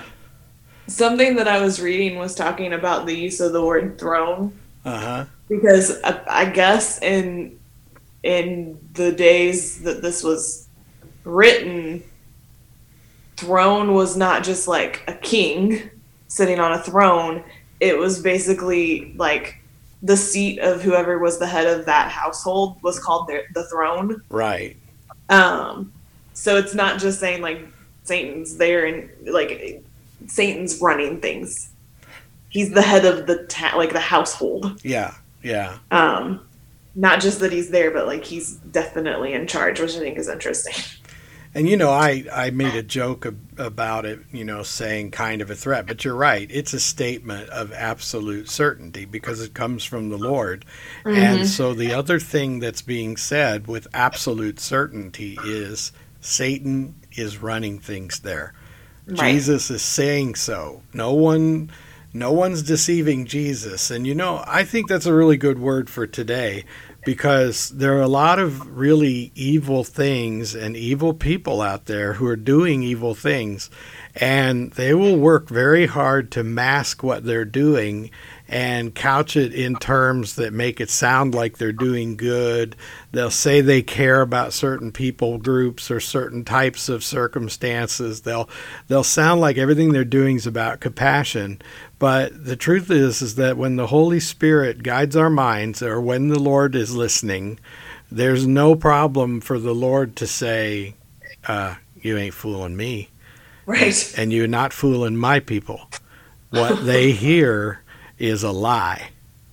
[0.88, 5.00] Something that I was reading was talking about the use of the word throne uh
[5.00, 5.26] huh.
[5.48, 7.58] because I, I guess in
[8.22, 10.68] in the days that this was
[11.24, 12.04] written,
[13.44, 15.90] throne was not just like a king
[16.28, 17.44] sitting on a throne.
[17.80, 19.62] It was basically like
[20.02, 24.22] the seat of whoever was the head of that household was called their, the throne.
[24.30, 24.78] Right.
[25.30, 25.92] Um,
[26.34, 27.68] so it's not just saying like
[28.04, 29.84] Satan's there and like
[30.28, 31.70] Satan's running things.
[32.50, 34.82] He's the head of the ta- like the household.
[34.84, 35.16] Yeah.
[35.42, 35.80] Yeah.
[35.92, 36.48] Um,
[36.96, 40.30] not just that he's there, but like he's definitely in charge, which I think is
[40.30, 40.76] interesting.
[41.56, 45.52] And you know, I I made a joke about it, you know, saying kind of
[45.52, 46.48] a threat, but you're right.
[46.50, 50.66] It's a statement of absolute certainty because it comes from the Lord.
[51.06, 51.46] And mm-hmm.
[51.46, 58.20] so the other thing that's being said with absolute certainty is Satan is running things
[58.22, 58.54] there.
[59.06, 59.34] Right.
[59.34, 60.82] Jesus is saying so.
[60.92, 61.70] No one
[62.14, 63.92] no one's deceiving Jesus.
[63.92, 66.66] And you know, I think that's a really good word for today
[67.06, 72.26] because there are a lot of really evil things and evil people out there who
[72.28, 73.70] are doing evil things
[74.16, 78.10] and they will work very hard to mask what they're doing
[78.48, 82.76] and couch it in terms that make it sound like they're doing good.
[83.12, 88.22] They'll say they care about certain people groups or certain types of circumstances.
[88.22, 88.50] They'll
[88.88, 91.62] they'll sound like everything they're doing is about compassion.
[92.00, 96.28] But the truth is is that when the Holy Spirit guides our minds or when
[96.28, 97.60] the Lord is listening,
[98.12, 100.96] there's no problem for the Lord to say,
[101.48, 103.10] uh, you ain't fooling me
[103.66, 104.14] Right.
[104.18, 105.90] and you're not fooling my people.
[106.50, 107.82] What they hear
[108.20, 109.10] is a lie,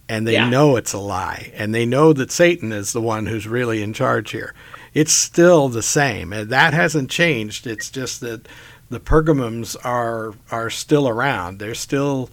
[0.09, 0.49] and they Yeah.
[0.49, 3.93] know it's a lie, and they know that Satan is the one who's really in
[3.93, 4.55] charge here.
[4.95, 7.67] It's still the same, and that hasn't changed.
[7.67, 8.47] It's just that
[8.91, 11.59] the Pergamums are are still around.
[11.61, 12.31] They're still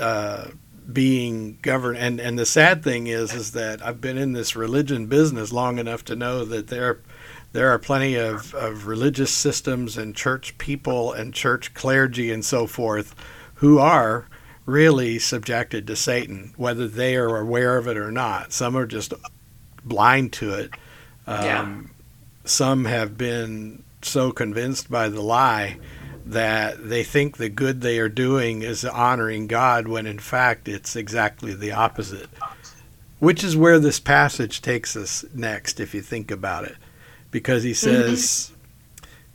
[0.00, 0.48] uh,
[0.92, 5.06] being governed, and and the sad thing is is that I've been in this religion
[5.06, 7.00] business long enough to know that there
[7.52, 12.66] there are plenty of, of religious systems and church people and church clergy and so
[12.66, 13.14] forth
[13.56, 14.26] who are
[14.68, 18.52] really subjected to Satan, whether they are aware of it or not.
[18.52, 19.14] Some are just
[19.82, 20.70] blind to it.
[21.26, 21.80] Um, Yeah.
[22.44, 25.78] Some have been so convinced by the lie
[26.24, 30.94] that they think the good they are doing is honoring God when in fact it's
[30.96, 32.28] exactly the opposite.
[33.18, 36.76] Which is where this passage takes us next, if you think about it.
[37.30, 38.52] Because he says,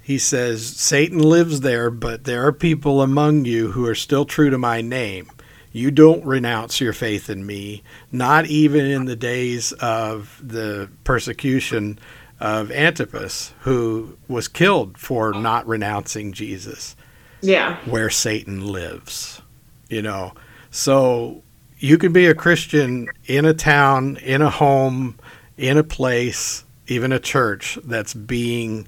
[0.03, 4.49] he says, Satan lives there, but there are people among you who are still true
[4.49, 5.29] to my name.
[5.71, 11.97] You don't renounce your faith in me, not even in the days of the persecution
[12.39, 16.95] of Antipas, who was killed for not renouncing Jesus
[17.41, 17.77] Yeah.
[17.85, 19.41] where Satan lives.
[19.89, 20.33] You know,
[20.69, 21.43] so
[21.79, 25.15] you can be a Christian in a town, in a home,
[25.57, 28.87] in a place, even a church that's being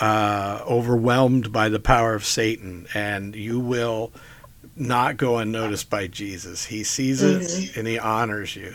[0.00, 4.12] uh, overwhelmed by the power of Satan, and you will
[4.76, 6.66] not go unnoticed by Jesus.
[6.66, 8.74] He sees it and he honors you.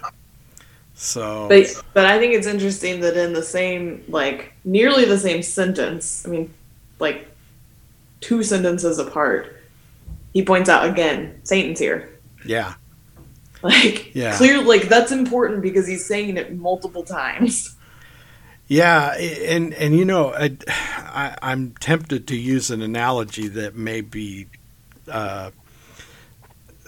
[0.96, 5.42] So, But but I think it's interesting that in the same like nearly the same
[5.42, 6.54] sentence, I mean,
[7.00, 7.28] like
[8.20, 9.62] two sentences apart,
[10.34, 12.10] he points out again, Satan's here.
[12.46, 12.74] yeah,
[13.62, 14.36] Like Yeah.
[14.38, 17.73] clear like that's important because he's saying it multiple times.
[18.68, 24.02] Yeah, and and you know, I, I, I'm tempted to use an analogy that may
[24.02, 24.48] be
[25.08, 25.52] uh,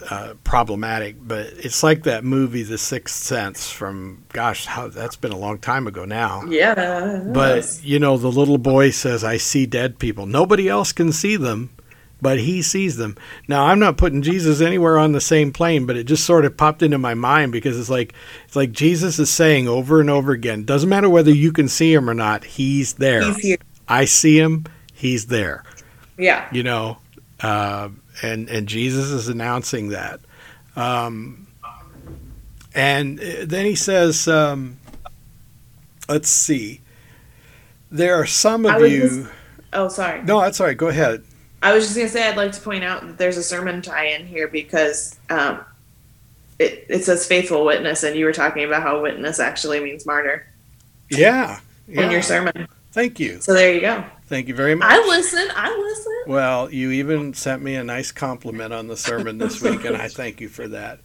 [0.09, 5.31] uh, problematic, but it's like that movie, The Sixth Sense, from gosh, how that's been
[5.31, 6.43] a long time ago now.
[6.45, 7.23] Yeah.
[7.25, 10.25] But you know, the little boy says, "I see dead people.
[10.25, 11.71] Nobody else can see them,
[12.25, 13.15] but he sees them."
[13.47, 16.57] Now, I'm not putting Jesus anywhere on the same plane, but it just sort of
[16.57, 18.13] popped into my mind because it's like
[18.45, 21.93] it's like Jesus is saying over and over again, doesn't matter whether you can see
[21.93, 23.23] him or not, he's there.
[23.23, 23.57] he's here.
[23.87, 25.63] I see him, he's there.
[26.17, 26.47] Yeah.
[26.51, 26.97] You know,
[27.41, 27.89] uh,
[28.21, 30.19] and and Jesus is announcing that.
[30.75, 31.47] Um,
[32.73, 34.77] and uh, then he says, um,
[36.09, 36.81] "Let's see.
[37.91, 39.29] There are some of you." just-
[39.73, 40.21] Oh, sorry.
[40.23, 40.77] No, that's all right.
[40.77, 41.23] Go ahead.
[41.65, 44.27] I was just gonna say I'd like to point out that there's a sermon tie-in
[44.27, 45.65] here because um,
[46.59, 50.45] it it says faithful witness, and you were talking about how witness actually means martyr
[51.09, 51.59] Yeah.
[51.87, 52.03] yeah.
[52.03, 52.67] in your sermon.
[52.91, 53.41] Thank you.
[53.41, 54.03] So there you go.
[54.27, 54.91] Thank you very much.
[54.91, 55.47] I listen.
[55.55, 56.13] I listen.
[56.27, 60.07] Well, you even sent me a nice compliment on the sermon this week, and I
[60.07, 60.99] thank you for that.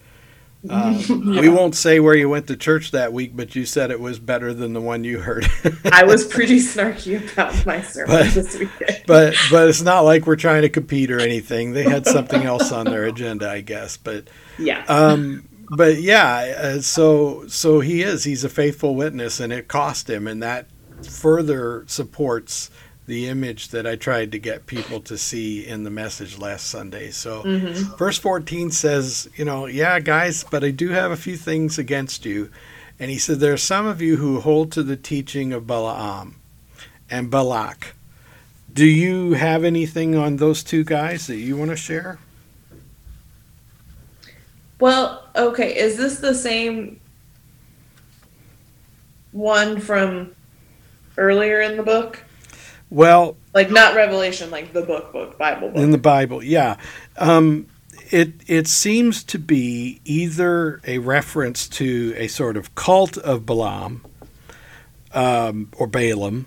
[0.69, 3.99] Uh, We won't say where you went to church that week, but you said it
[3.99, 5.47] was better than the one you heard.
[5.91, 9.03] I was pretty snarky about my sermon But- this weekend.
[9.07, 11.73] but but it's not like we're trying to compete or anything.
[11.73, 13.97] They had something else on their agenda, I guess.
[13.97, 14.85] But Yeah.
[14.87, 18.25] um, but yeah, uh, so so he is.
[18.25, 20.67] He's a faithful witness, and it cost him, and that
[21.09, 22.71] further supports
[23.11, 27.11] the image that I tried to get people to see in the message last Sunday.
[27.11, 27.99] So Mhm.
[27.99, 32.25] verse 14 says, you know, yeah, guys, but I do have a few things against
[32.25, 32.51] you.
[33.01, 36.37] And he said, there are some of you who hold to the teaching of Balaam
[37.11, 37.97] and Balak.
[38.73, 42.21] Do you have anything on those two guys that you want to share?
[44.79, 47.01] Well, okay, is this the same
[49.33, 50.31] one from
[51.19, 52.23] earlier in the book?
[52.91, 55.77] Well, Like not Revelation, like the book book, Bible book.
[55.79, 56.77] in the Bible, yeah.
[57.17, 57.67] Um,
[58.11, 64.05] it it seems to be either a reference to a sort of cult of Balaam
[65.15, 66.47] um, or Balaam,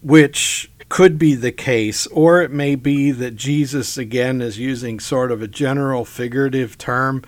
[0.00, 5.30] which could be the case, or it may be that Jesus again is using sort
[5.32, 7.22] of a general figurative term,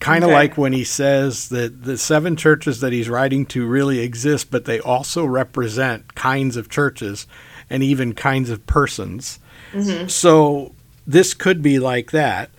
[0.00, 0.34] kind of Okay.
[0.36, 4.66] like when he says that the seven churches that he's writing to really exist, but
[4.66, 7.26] they also represent kinds of churches
[7.70, 9.38] and even kinds of persons.
[10.08, 10.74] So
[11.06, 12.50] this could be like that,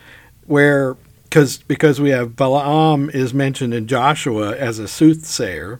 [0.46, 5.80] where because because we have Balaam is mentioned in Joshua as a soothsayer,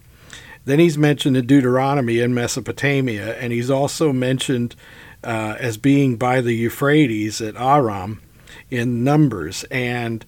[0.66, 4.76] then he's mentioned in Deuteronomy in Mesopotamia, and he's also mentioned
[5.24, 8.22] uh, as being by the Euphrates at Aram
[8.70, 10.26] in Numbers, and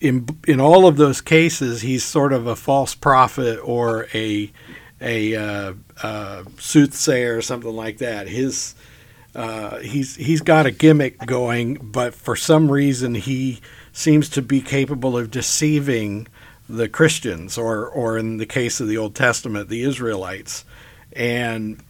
[0.00, 4.50] in in all of those cases, he's sort of a false prophet or a
[5.00, 8.28] a uh, uh, soothsayer or something like that.
[8.28, 8.74] His
[9.34, 13.60] uh, he's he's got a gimmick going, but for some reason he
[13.92, 16.26] seems to be capable of deceiving
[16.68, 20.64] the Christians, or or in the case of the Old Testament, the Israelites,
[21.12, 21.82] and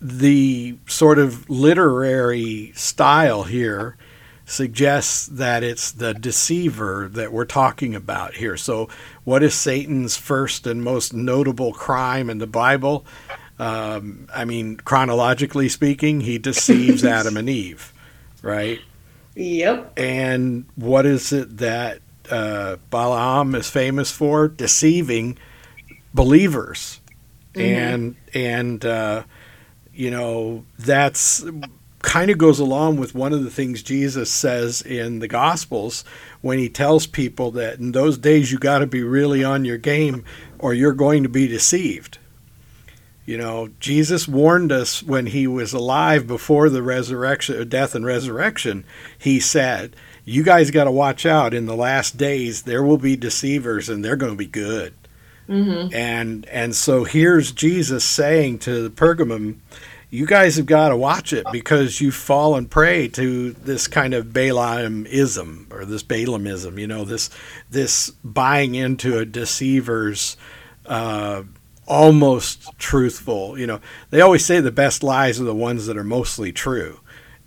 [0.00, 3.96] the sort of literary style here
[4.50, 8.56] suggests that it's the deceiver that we're talking about here.
[8.56, 8.88] So,
[9.22, 13.06] what is Satan's first and most notable crime in the Bible?
[13.60, 17.92] Um, I mean, chronologically speaking, he deceives Adam and Eve,
[18.42, 18.80] right?
[19.36, 19.92] Yep.
[19.96, 24.48] And what is it that uh, Balaam is famous for?
[24.48, 25.38] Deceiving
[26.12, 27.00] believers,
[27.54, 29.22] and and uh,
[29.94, 31.44] you know that's
[32.02, 36.04] kind of goes along with one of the things Jesus says in the Gospels
[36.40, 39.78] when he tells people that in those days you got to be really on your
[39.78, 40.24] game
[40.58, 42.18] or you're going to be deceived.
[43.26, 48.84] You know, Jesus warned us when he was alive before the resurrection, death and resurrection.
[49.16, 49.94] He said,
[50.24, 51.54] "You guys got to watch out.
[51.54, 54.94] In the last days, there will be deceivers, and they're going to be good."
[55.48, 55.94] Mm-hmm.
[55.94, 59.56] And and so here's Jesus saying to the Pergamum,
[60.10, 64.26] "You guys have got to watch it because you've fallen prey to this kind of
[64.26, 66.78] Balaamism or this Balaamism.
[66.78, 67.30] You know, this
[67.70, 70.36] this buying into a deceiver's."
[70.86, 71.44] Uh,
[71.90, 73.58] almost truthful.
[73.58, 73.80] You know,
[74.10, 77.00] they always say the best lies are the ones that are mostly true.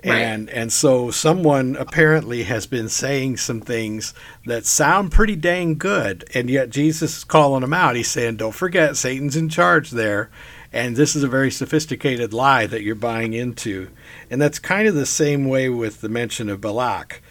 [0.06, 0.18] Right.
[0.18, 4.14] And and so someone apparently has been saying some things
[4.46, 7.96] that sound pretty dang good, and yet Jesus is calling them out.
[7.96, 10.30] He's saying, "Don't forget, Satan's in charge there,
[10.74, 13.90] and this is a very sophisticated lie that you're buying into."
[14.30, 17.22] And that's kind of the same way with the mention of Balak.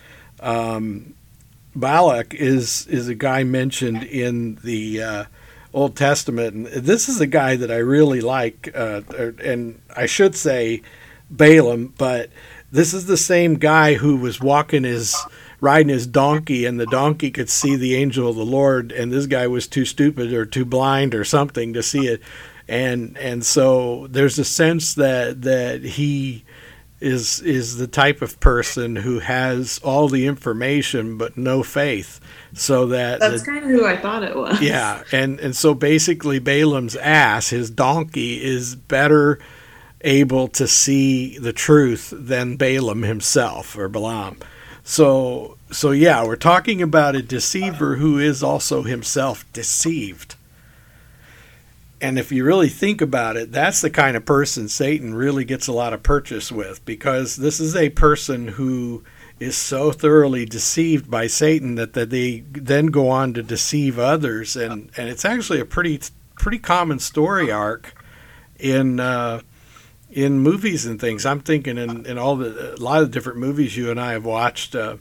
[0.41, 1.15] Um,
[1.75, 5.25] Balak is is a guy mentioned in the uh,
[5.73, 10.07] Old Testament, and this is a guy that I really like, uh, er, and I
[10.07, 10.83] should say
[11.31, 12.31] Balaam, but
[12.71, 15.17] this is the same guy who was walking his
[15.61, 19.27] riding his donkey, and the donkey could see the angel of the Lord, and this
[19.27, 22.21] guy was too stupid or too blind or something to see it,
[22.73, 26.45] and and so there's a sense that that he
[27.01, 32.21] is is the type of person who has all the information but no faith,
[32.55, 34.61] so that the- That's kind of who I thought it was.
[34.61, 39.39] yeah, and and so basically Balaam's ass, his donkey, is better
[40.05, 44.37] able to see the truth than Balaam himself or Balaam.
[44.85, 50.37] So so yeah, we're talking about a deceiver who is also himself deceived.
[52.03, 55.69] And if you really think about it, that's the kind of person Satan really gets
[55.69, 59.05] a lot of purchase with because this is a person who
[59.39, 64.57] is so thoroughly deceived by Satan that, that they then go on to deceive others,
[64.57, 66.01] and, and it's actually a pretty
[66.35, 67.95] pretty common story arc
[68.59, 69.41] in uh,
[70.11, 71.25] in movies and things.
[71.25, 74.25] I'm thinking in, in all the a lot of different movies you and I have
[74.25, 74.75] watched.
[74.75, 74.97] Uh,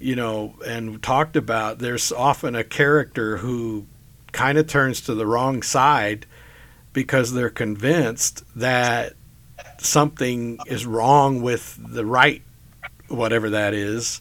[0.00, 3.86] you know, and talked about there's often a character who
[4.32, 6.26] kind of turns to the wrong side
[6.92, 9.14] because they're convinced that
[9.78, 12.42] something is wrong with the right,
[13.08, 14.20] whatever that is.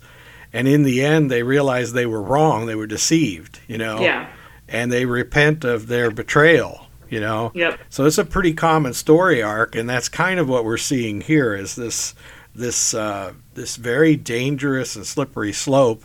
[0.53, 2.65] And in the end, they realize they were wrong.
[2.65, 4.01] They were deceived, you know?
[4.01, 4.29] Yeah.
[4.67, 7.51] And they repent of their betrayal, you know?
[7.53, 7.79] Yep.
[7.89, 11.53] So it's a pretty common story arc, and that's kind of what we're seeing here
[11.53, 12.15] is this
[12.53, 16.03] this uh, this very dangerous and slippery slope.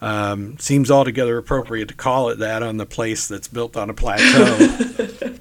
[0.00, 3.94] Um, seems altogether appropriate to call it that on the place that's built on a
[3.94, 4.56] plateau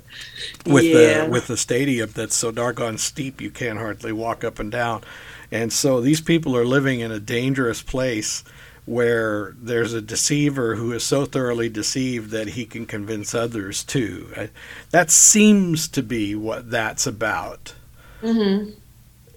[0.66, 1.26] with Yeah.
[1.26, 5.04] the with the stadium that's so doggone steep you can't hardly walk up and down.
[5.52, 8.44] And so these people are living in a dangerous place
[8.86, 14.50] where there's a deceiver who is so thoroughly deceived that he can convince others too.
[14.92, 17.74] That seems to be what that's about.
[18.22, 18.72] Mm-hmm.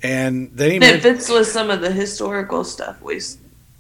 [0.02, 3.20] And then he It fits with some of the historical stuff we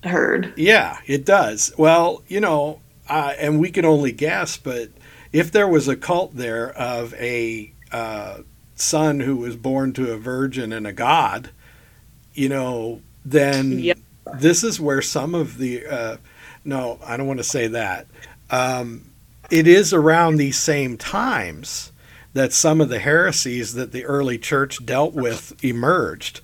[0.04, 0.52] heard.
[0.56, 1.72] Yeah, it does.
[1.76, 4.90] Well, you know, uh, and we can only guess, but
[5.36, 8.38] if there was a cult there of a uh,
[8.74, 11.50] son who was born to a virgin and a god,
[12.34, 13.98] you know, then Yep.
[14.38, 15.86] this is where some of the.
[15.86, 16.16] Uh,
[16.64, 18.06] no, I don't want to say that.
[18.50, 19.10] Um,
[19.50, 21.92] it is around these same times
[22.32, 26.40] that some of the heresies that the early church dealt with emerged.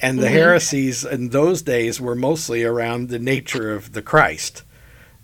[0.00, 0.30] And the Mhm.
[0.32, 4.62] heresies in those days were mostly around the nature of the Christ,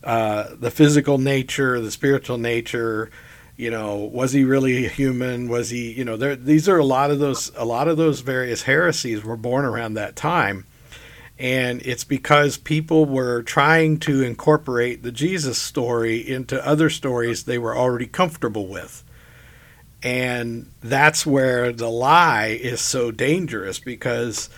[0.05, 3.11] uh, the physical nature, the spiritual nature.
[3.57, 5.49] You know, was he really human?
[5.49, 5.93] Was he?
[5.93, 6.37] You know, there.
[6.37, 7.53] These are a lot of those.
[7.57, 10.67] A lot of those various heresies were born around that time,
[11.39, 17.59] and it's because people were trying to incorporate the Jesus story into other stories they
[17.59, 19.05] were already comfortable with.
[20.03, 24.51] And that's where the lie is so dangerous because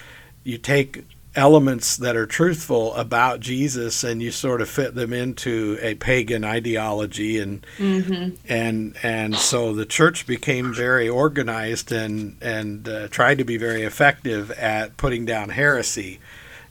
[0.43, 1.05] you take
[1.37, 6.45] elements that are truthful about Jesus and you sort of fit them into a pagan
[6.45, 8.37] ideology and Mm-hmm.
[8.49, 13.83] and and so the church became very organized and and uh, tried to be very
[13.83, 16.21] effective at putting down heresy.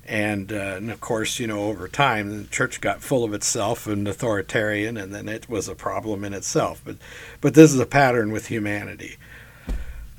[0.06, 3.88] And, uh, and of course you know over time the church got full of itself
[3.88, 6.82] and authoritarian and then it was a problem in itself.
[6.84, 6.98] But
[7.42, 9.18] but this is a pattern with humanity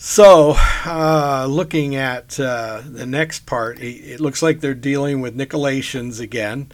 [0.05, 5.35] so uh, looking at uh, the next part it, it looks like they're dealing with
[5.35, 6.71] nicolaitans again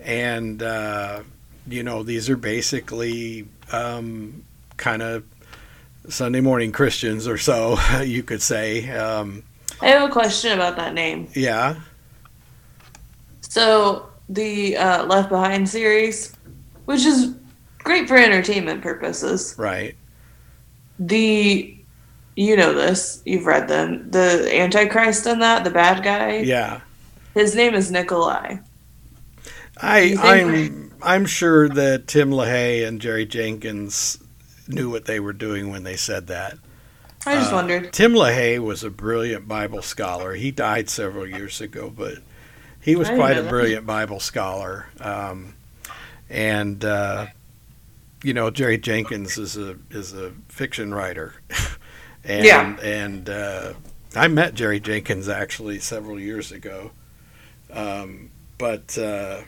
[0.00, 1.22] and uh,
[1.66, 4.44] you know these are basically um,
[4.76, 5.24] kind of
[6.08, 8.88] Sunday morning Christians or so, you could say.
[8.90, 9.42] Um,
[9.80, 11.28] I have a question about that name.
[11.34, 11.80] yeah,
[13.40, 16.34] So the uh, Left Behind series,
[16.84, 17.34] which is
[17.78, 19.54] great for entertainment purposes.
[19.58, 19.94] right.
[20.98, 21.75] The,
[22.36, 24.10] you know this, you've read them.
[24.10, 26.38] The Antichrist in that, the bad guy.
[26.38, 26.80] Yeah,
[27.34, 28.58] His name is Nikolai.
[29.78, 34.18] I I'm I'm sure that Tim LaHaye and Jerry Jenkins
[34.68, 36.58] knew what they were doing when they said that.
[37.26, 37.92] I just Uh, wondered.
[37.92, 40.34] Tim LaHaye was a brilliant Bible scholar.
[40.34, 42.18] He died several years ago, but
[42.80, 44.86] he was quite a brilliant Bible scholar.
[45.00, 45.54] Um,
[46.30, 47.26] and uh,
[48.22, 51.34] you know, Jerry Jenkins is a is a fiction writer,
[52.26, 52.76] and Yeah.
[52.82, 53.72] and uh,
[54.14, 56.90] I met Jerry Jenkins actually several years ago,
[57.72, 59.42] um, but uh,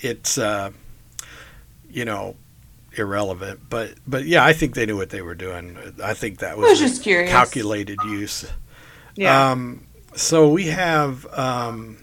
[0.00, 0.70] it's uh,
[1.90, 2.36] you know
[2.96, 3.60] irrelevant.
[3.68, 5.76] But but yeah, I think they knew what they were doing.
[6.02, 7.30] I think that was, was just curious.
[7.30, 8.46] calculated use.
[9.16, 9.50] Yeah.
[9.50, 11.98] Um, so we have um,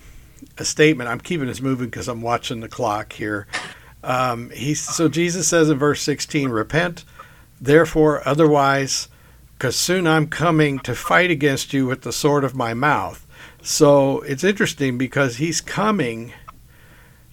[0.58, 1.10] a statement.
[1.10, 3.48] I'm keeping this moving because I'm watching the clock here.
[4.04, 7.04] Um, he so Jesus says in verse 16, "Repent,
[7.60, 9.08] therefore, otherwise,
[9.58, 13.26] because soon I'm coming to fight against you with the sword of my mouth."
[13.62, 16.34] So it's interesting because he's coming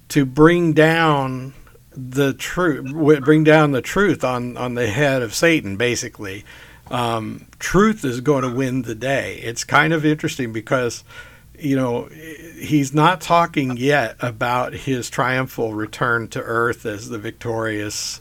[0.08, 1.54] to bring down
[1.94, 2.92] the truth,
[3.24, 6.44] bring down the truth on on the head of Satan, basically
[6.92, 9.40] um, truth is going to win the day.
[9.42, 11.04] It's kind of interesting because,
[11.58, 12.04] you know,
[12.60, 18.20] he's not talking yet about his triumphal return to earth as the victorious,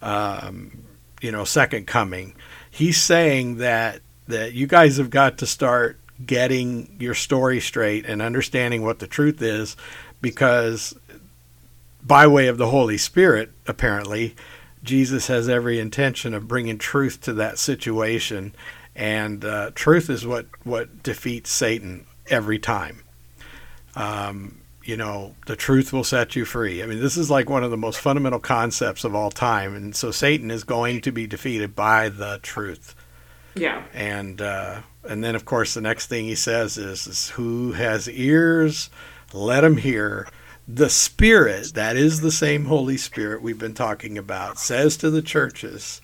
[0.00, 0.84] um,
[1.20, 2.34] you know, second coming.
[2.74, 8.20] He's saying that that you guys have got to start getting your story straight and
[8.20, 9.76] understanding what the truth is,
[10.20, 10.98] because
[12.02, 14.34] by way of the Holy Spirit, apparently,
[14.82, 18.52] Jesus has every intention of bringing truth to that situation,
[18.96, 23.04] and uh, truth is what what defeats Satan every time.
[23.94, 26.82] Um, you know, the truth will set you free.
[26.82, 29.96] I mean, this is like one of the most fundamental concepts of all time, and
[29.96, 32.94] so Satan is going to be defeated by the truth.
[33.54, 33.84] yeah.
[33.92, 38.08] And uh, and then of course the next thing he says is, is "Who has
[38.08, 38.90] ears,
[39.32, 40.28] let him hear."
[40.66, 45.22] the Spirit, that is the same Holy Spirit we've been talking about, says to the
[45.22, 46.00] churches,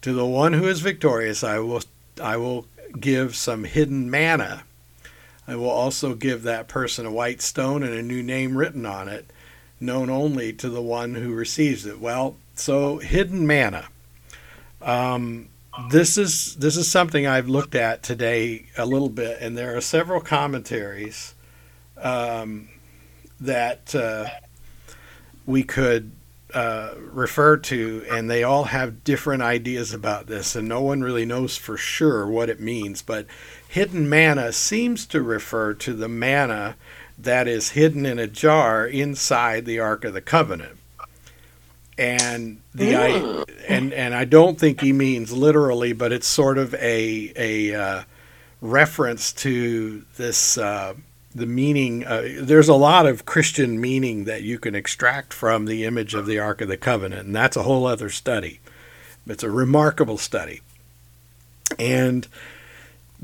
[0.00, 1.82] to the one who is victorious, I will,
[2.22, 2.66] I will
[3.00, 4.62] give some hidden manna.
[5.46, 9.08] I will also give that person a white stone and a new name written on
[9.08, 9.30] it,
[9.78, 12.00] known only to the one who receives it.
[12.00, 13.88] Well, so hidden manna.
[14.80, 15.48] Um,
[15.90, 19.80] this is this is something I've looked at today a little bit, and there are
[19.80, 21.34] several commentaries
[22.00, 22.68] um,
[23.40, 24.28] that uh,
[25.46, 26.12] we could
[26.54, 31.24] uh, refer to, and they all have different ideas about this, and no one really
[31.24, 33.02] knows for sure what it means.
[33.02, 33.26] But
[33.74, 36.76] hidden manna seems to refer to the manna
[37.18, 40.78] that is hidden in a jar inside the Ark of the Covenant.
[41.98, 46.72] And the I, and and I don't think he means literally, but it's sort of
[46.74, 48.02] a a uh,
[48.60, 50.94] reference to this uh,
[51.34, 52.04] the meaning.
[52.04, 56.26] Uh, there's a lot of Christian meaning that you can extract from the image of
[56.26, 58.60] the Ark of the Covenant, and that's a whole other study.
[59.26, 60.60] It's a remarkable study,
[61.76, 62.28] and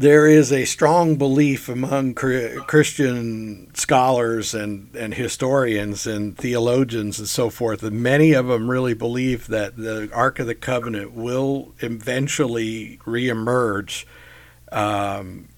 [0.01, 7.51] there is a strong belief among Christian scholars and, and historians and theologians and so
[7.51, 12.98] forth that many of them really believe that the Ark of the Covenant will eventually
[13.05, 14.07] reemerge
[14.72, 15.48] um,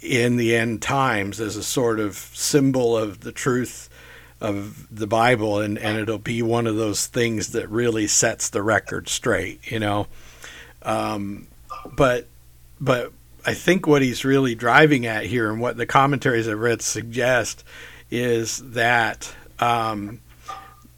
[0.00, 3.88] in the end times as a sort of symbol of the truth
[4.40, 8.62] of the Bible, and, and it'll be one of those things that really sets the
[8.62, 10.08] record straight, you know.
[10.82, 11.46] Um,
[11.94, 12.26] but
[12.80, 13.12] but
[13.44, 17.64] I think what he's really driving at here, and what the commentaries I've read suggest,
[18.10, 20.20] is that um,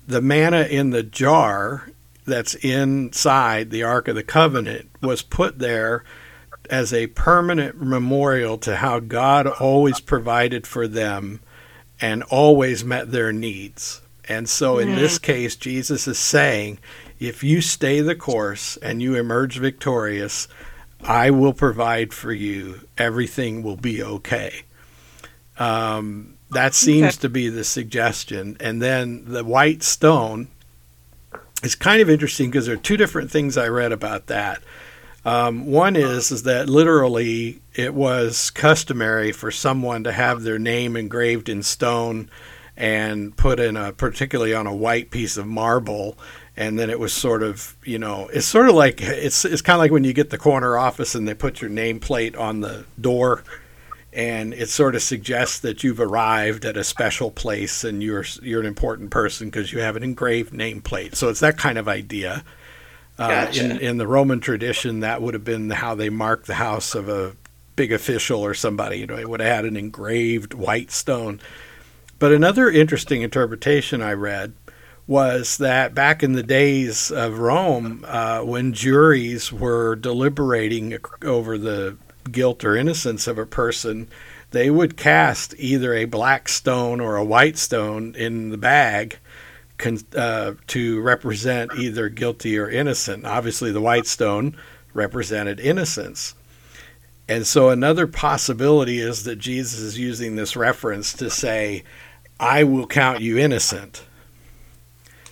[0.06, 1.88] the manna in the jar
[2.26, 6.04] that's inside the Ark of the Covenant was put there
[6.70, 11.40] as a permanent memorial to how God always provided for them
[12.00, 14.00] and always met their needs.
[14.26, 16.78] And so in this case, Jesus is saying,
[17.20, 20.48] if you stay the course and you emerge victorious,
[21.04, 22.80] I will provide for you.
[22.96, 24.62] Everything will be okay.
[25.58, 27.22] Um, that seems okay.
[27.22, 28.56] to be the suggestion.
[28.60, 30.48] And then the white stone
[31.62, 34.62] is kind of interesting because there are two different things I read about that.
[35.24, 40.96] Um, one is is that literally it was customary for someone to have their name
[40.96, 42.30] engraved in stone
[42.76, 46.18] and put in a particularly on a white piece of marble
[46.56, 49.76] and then it was sort of you know it's sort of like it's it's kind
[49.76, 52.84] of like when you get the corner office and they put your nameplate on the
[53.00, 53.42] door
[54.12, 58.60] and it sort of suggests that you've arrived at a special place and you're you're
[58.60, 62.44] an important person because you have an engraved nameplate so it's that kind of idea
[63.18, 66.94] uh, in, in the Roman tradition, that would have been how they marked the house
[66.94, 67.36] of a
[67.76, 68.98] big official or somebody.
[68.98, 71.40] You know, it would have had an engraved white stone.
[72.18, 74.54] But another interesting interpretation I read
[75.06, 81.96] was that back in the days of Rome, uh, when juries were deliberating over the
[82.30, 84.08] guilt or innocence of a person,
[84.50, 89.18] they would cast either a black stone or a white stone in the bag
[89.76, 93.26] con, uh, to represent either guilty or innocent.
[93.26, 94.56] Obviously, the white stone
[94.94, 96.34] represented innocence.
[97.28, 101.84] And so, another possibility is that Jesus is using this reference to say,
[102.40, 104.04] I will count you innocent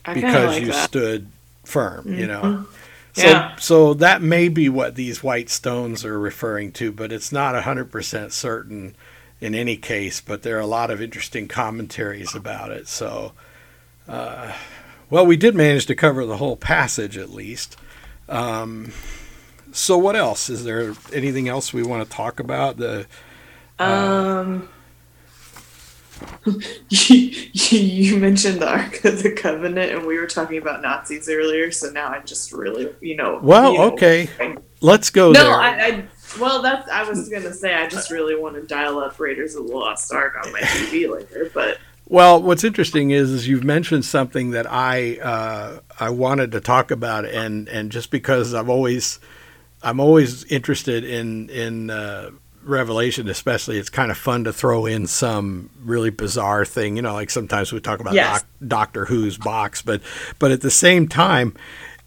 [0.04, 0.84] because like you that.
[0.88, 1.28] stood
[1.64, 2.18] firm, mm-hmm.
[2.18, 2.42] you know.
[2.42, 2.74] Mm-hmm.
[3.14, 3.56] So, yeah.
[3.56, 8.32] so that may be what these white stones are referring to, but it's not 100%
[8.32, 8.94] certain
[9.38, 10.20] in any case.
[10.22, 12.88] But there are a lot of interesting commentaries about it.
[12.88, 13.32] So,
[14.08, 14.54] uh,
[15.10, 17.76] well, we did manage to cover the whole passage at least.
[18.30, 18.92] Um,
[19.72, 20.48] so, what else?
[20.48, 22.78] Is there anything else we want to talk about?
[22.78, 23.06] The
[23.78, 24.68] uh, um,
[26.88, 27.30] you,
[27.78, 31.70] you mentioned the Ark of the Covenant, and we were talking about Nazis earlier.
[31.70, 33.40] So now I just really, you know.
[33.42, 34.28] Well, you know, okay,
[34.80, 35.32] let's go.
[35.32, 35.54] No, there.
[35.54, 36.04] I, I.
[36.40, 36.88] Well, that's.
[36.88, 40.12] I was gonna say I just really want to dial up Raiders of the Lost
[40.12, 41.78] Ark on my TV later, but
[42.12, 46.90] well, what's interesting is, is you've mentioned something that I uh, I wanted to talk
[46.90, 49.18] about, and and just because I've always
[49.82, 52.30] I'm always interested in in uh,
[52.64, 56.96] Revelation, especially it's kind of fun to throw in some really bizarre thing.
[56.96, 58.42] You know, like sometimes we talk about yes.
[58.42, 60.00] doc, Doctor Who's box, but
[60.38, 61.54] but at the same time,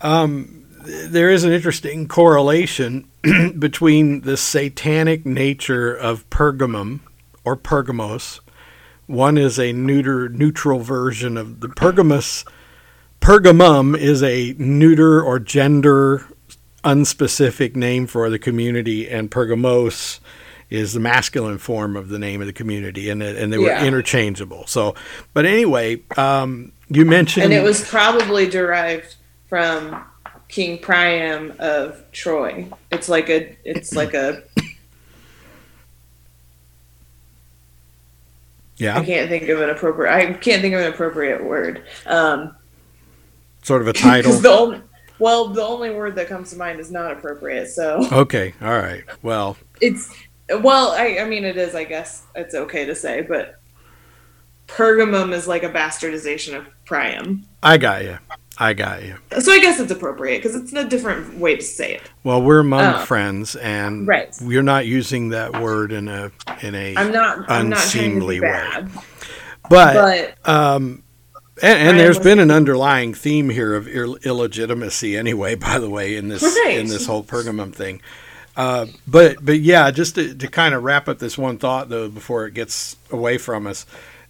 [0.01, 3.07] um, there is an interesting correlation
[3.59, 7.01] between the satanic nature of Pergamum
[7.43, 8.41] or Pergamos
[9.07, 12.43] one is a neuter, neutral version of the Pergamus.
[13.21, 16.25] Pergamum is a neuter or gender
[16.83, 20.19] unspecific name for the community, and Pergamos
[20.69, 23.85] is the masculine form of the name of the community, and and they were Yeah.
[23.85, 24.65] interchangeable.
[24.67, 24.95] So,
[25.33, 29.15] but anyway, um, you mentioned And it was probably derived
[29.47, 30.03] from
[30.47, 32.67] King Priam of Troy.
[32.91, 34.43] It's like a it's like a.
[38.77, 41.83] yeah, I can't think of an appropriate I can't think of an appropriate word.
[42.05, 42.55] Um
[43.63, 44.33] sort of a title.
[44.33, 44.81] the only,
[45.17, 47.67] well, the only word that comes to mind is not appropriate.
[47.69, 49.03] So Okay, all right.
[49.23, 50.13] Well, it's
[50.61, 53.59] well, I, I mean it is, I guess it's okay to say, but
[54.67, 57.45] Pergamum is like a bastardization of Priam.
[57.61, 58.17] I got you.
[58.57, 59.17] I got you.
[59.39, 62.09] So I guess it's appropriate because it's a different way to say it.
[62.23, 63.05] Well, we're among Oh.
[63.05, 64.33] friends, and Right.
[64.41, 66.31] we're not using that word in a
[66.61, 66.95] in a.
[66.95, 68.85] I'm not I'm not Unseemly way.
[69.69, 69.93] but
[70.43, 71.03] but um,
[71.61, 75.55] and, and there's been an underlying theme here of Ill- illegitimacy, anyway.
[75.55, 76.77] By the way, in this Right.
[76.79, 78.01] in this whole Pergamum thing.
[78.57, 82.07] Uh, but but yeah, just to, to kind of wrap up this one thought though,
[82.09, 83.85] before it gets away from us,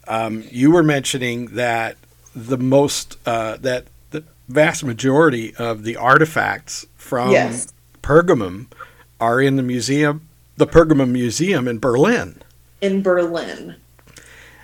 [0.08, 1.98] um, you were mentioning that
[2.36, 7.72] the most uh, that the vast majority of the artifacts from Yes.
[8.02, 8.66] Pergamum
[9.20, 12.42] are in the museum, the Pergamum Museum in Berlin.
[12.82, 13.76] in Berlin.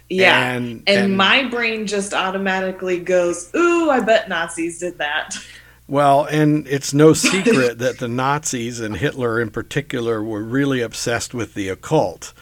[0.09, 0.51] Yeah.
[0.55, 5.38] And- And, and- my brain just automatically goes, ooh, I bet Nazis did that.
[5.92, 11.34] Well, and it's no secret that the Nazis and Hitler in particular were really obsessed
[11.34, 12.34] with the occult,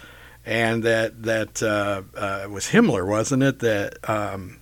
[0.46, 3.58] and that that uh, uh, it was Himmler, wasn't it?
[3.58, 4.60] That um,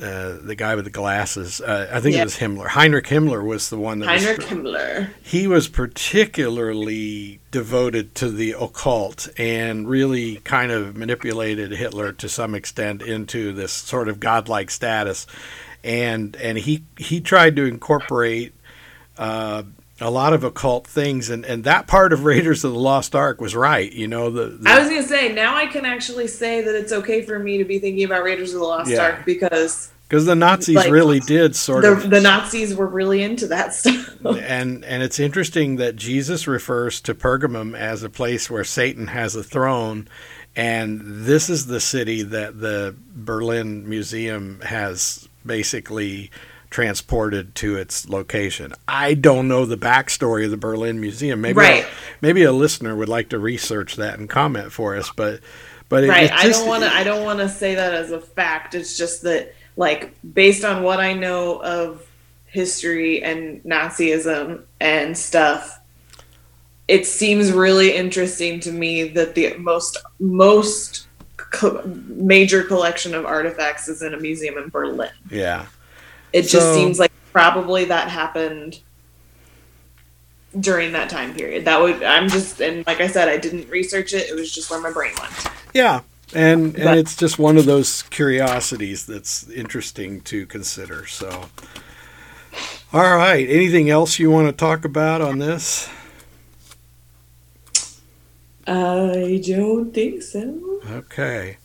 [0.00, 1.60] uh, the guy with the glasses.
[1.60, 2.22] Uh, I think Yeah.
[2.22, 2.68] it was Himmler.
[2.68, 4.46] Heinrich Himmler was the one that Heinrich was.
[4.46, 5.10] Himmler.
[5.22, 12.54] He was particularly devoted to the occult and really kind of manipulated Hitler to some
[12.54, 15.26] extent into this sort of godlike status
[15.84, 18.54] and and he he tried to incorporate
[19.18, 19.62] uh,
[20.00, 23.40] a lot of occult things, and, and that part of Raiders of the Lost Ark
[23.40, 23.92] was right.
[23.92, 26.92] You know the, the I was gonna say now I can actually say that it's
[26.92, 29.02] okay for me to be thinking about Raiders of the Lost Yeah.
[29.02, 33.22] Ark because because the Nazis like, really did sort the, of the Nazis were really
[33.22, 34.14] into that stuff.
[34.26, 39.36] and and it's interesting that Jesus refers to Pergamum as a place where Satan has
[39.36, 40.08] a throne,
[40.54, 46.30] and this is the city that the Berlin Museum has basically
[46.70, 48.72] transported to its location.
[48.88, 51.40] I don't know the backstory of the Berlin Museum.
[51.40, 51.84] Maybe Right.
[51.84, 51.88] a,
[52.20, 55.40] maybe a listener would like to research that and comment for us, but
[55.88, 56.24] but it, right.
[56.24, 56.90] it's I don't want to.
[56.90, 58.74] I don't want to say that as a fact.
[58.74, 62.08] It's just that, like, based on what I know of
[62.46, 65.78] history and Nazism and stuff,
[66.88, 73.88] it seems really interesting to me that the most most co- major collection of artifacts
[73.88, 75.10] is in a museum in Berlin.
[75.30, 75.66] yeah.
[76.32, 78.80] It just seems like probably that happened
[80.58, 81.64] during that time period.
[81.66, 84.28] That would I'm just and like I said, I didn't research it.
[84.30, 85.32] It was just where my brain went.
[85.74, 86.00] Yeah,
[86.34, 91.06] and and But- it's just one of those curiosities that's interesting to consider.
[91.06, 91.48] So,
[92.94, 95.88] all right, anything else you want to talk about on this?
[98.66, 100.80] I don't think so.
[100.90, 101.58] Okay.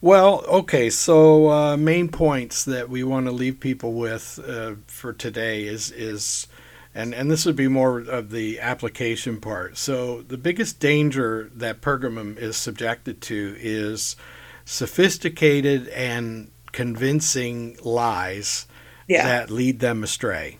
[0.00, 0.90] Well, okay.
[0.90, 5.90] So, uh, main points that we want to leave people with uh, for today is
[5.90, 6.46] is,
[6.94, 9.76] and and this would be more of the application part.
[9.78, 14.16] So, the biggest danger that Pergamum is subjected to is
[14.64, 18.66] sophisticated and convincing lies
[19.08, 19.24] Yeah.
[19.26, 20.58] that lead them astray.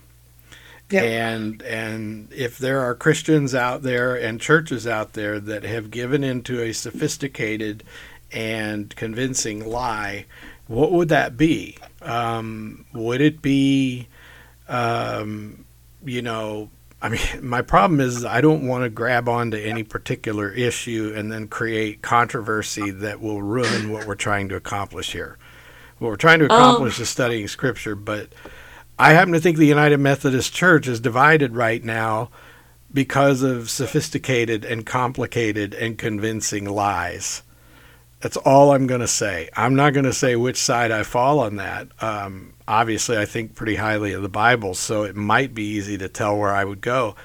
[1.02, 6.22] And and if there are Christians out there and churches out there that have given
[6.22, 7.82] into a sophisticated
[8.32, 10.26] and convincing lie,
[10.68, 11.76] what would that be?
[12.02, 14.08] Um, would it be,
[14.68, 15.64] um,
[16.04, 16.70] you know,
[17.00, 21.30] I mean, my problem is I don't want to grab onto any particular issue and
[21.30, 25.38] then create controversy that will ruin what we're trying to accomplish here.
[25.98, 28.28] What we're trying to accomplish is studying Scripture, but
[28.98, 32.30] I happen to think the United Methodist Church is divided right now
[32.90, 37.42] because of sophisticated and complicated and convincing lies.
[38.20, 39.50] That's all I'm going to say.
[39.54, 41.88] I'm not going to say which side I fall on that.
[42.02, 46.08] Um, obviously, I think pretty highly of the Bible, so it might be easy to
[46.08, 47.16] tell where I would go.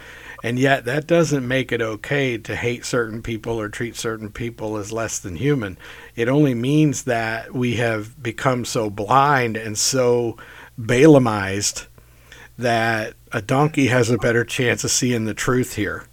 [0.44, 4.76] And yet, that doesn't make it okay to hate certain people or treat certain people
[4.76, 5.78] as less than human.
[6.18, 10.36] It only means that we have become so blind and so
[10.80, 11.88] Balaamized
[12.58, 16.06] that a donkey has a better chance of seeing the truth here.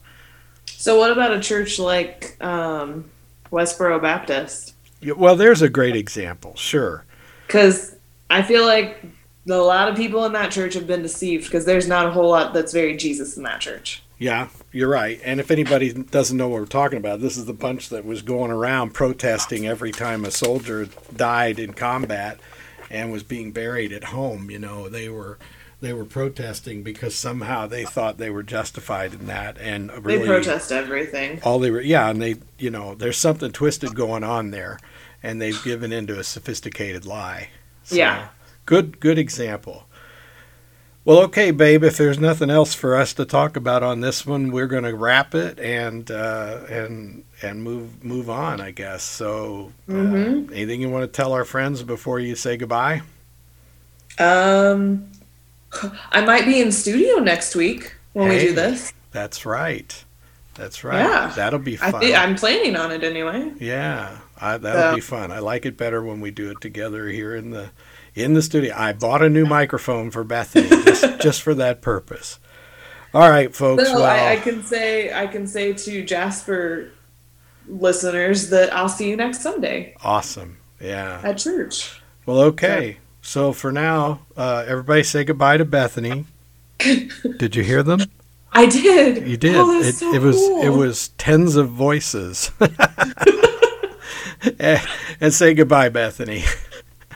[0.67, 3.11] So what about a church like um,
[3.51, 4.75] Westboro Baptist?
[5.01, 7.05] Yeah, Well, there's a great example, sure.
[7.47, 7.97] Because
[8.31, 9.03] I feel like
[9.49, 12.29] a lot of people in that church have been deceived because there's not a whole
[12.29, 14.03] lot that's very Jesus in that church.
[14.19, 15.21] Yeah, you're right.
[15.25, 18.21] And if anybody doesn't know what we're talking about, this is the bunch that was
[18.21, 22.41] going around protesting every time a soldier died in combat
[22.91, 24.51] and was being buried at home.
[24.51, 25.39] You know, they were
[25.81, 30.27] they were protesting because somehow they thought they were justified in that and really They
[30.27, 31.41] protest everything.
[31.45, 34.79] all they were yeah and they you know there's something twisted going on there
[35.23, 37.51] and they've given into a sophisticated lie
[37.85, 38.29] So, Yeah.
[38.67, 39.85] good good example
[41.09, 44.51] well okay babe if there's nothing else for us to talk about on this one
[44.53, 49.73] we're going to wrap it and uh, and and move move on i guess so
[49.89, 50.53] uh, Mhm.
[50.53, 53.01] anything you want to tell our friends before you say goodbye
[54.19, 55.09] Um,
[56.11, 58.93] I might be in studio next week when we do this.
[59.13, 60.05] that's right
[60.57, 61.33] that's right Yeah.
[61.37, 63.53] that'll be I fun I'm planning on it anyway.
[63.61, 65.31] Yeah, I, that'll So- be fun.
[65.31, 67.71] I like it better when we do it together here in the
[68.19, 68.75] in the studio.
[68.77, 72.39] I bought a new microphone for Bethany just just for that purpose.
[73.15, 73.87] All right, folks.
[73.87, 76.91] So well, I, I can say I can say to Jasper
[77.67, 80.59] listeners that I'll see you next Sunday awesome.
[80.81, 81.21] Yeah.
[81.25, 82.01] at church.
[82.27, 82.99] Well, okay.
[83.23, 86.25] So for now, uh, everybody say goodbye to Bethany.
[86.79, 88.01] Did you hear them?
[88.53, 89.29] I did.
[89.29, 89.57] You did.
[89.57, 90.63] Oh, it, so it was cool.
[90.63, 92.51] it was tens of voices.
[94.59, 94.81] and,
[95.21, 96.45] and say goodbye, Bethany.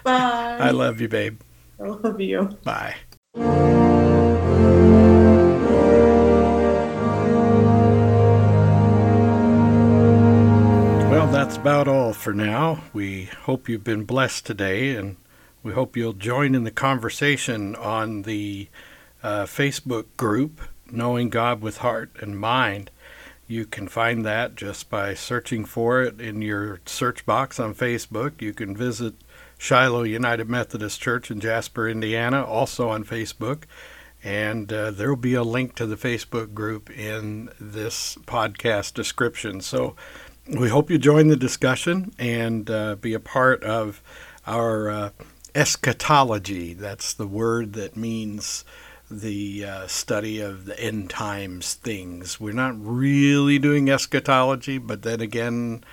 [0.03, 0.59] Bye.
[0.61, 1.41] I love you, babe.
[1.81, 2.49] I love you.
[2.65, 2.97] Bye.
[11.11, 12.83] Well, that's about all for now.
[12.93, 15.17] We hope you've been blessed today, and
[15.63, 18.69] we hope you'll join in the conversation on the
[19.23, 22.91] uh, Facebook group, Knowing God with Heart and Mind.
[23.47, 28.41] You can find that just by searching for it in your search box on Facebook.
[28.41, 29.15] You can visit
[29.63, 33.63] Shiloh United Methodist Church in Jasper, Indiana, also on Facebook.
[34.25, 39.61] And uh, there will be a link to the Facebook group in this podcast description.
[39.61, 39.95] So
[40.49, 44.03] we hope you join the discussion and uh, be a part of
[44.49, 45.11] our uh,
[45.55, 46.75] eschatology.
[46.75, 48.65] That's the word that means
[49.09, 52.41] the uh, study of the end times things.
[52.41, 55.85] We're not really doing eschatology, but then again,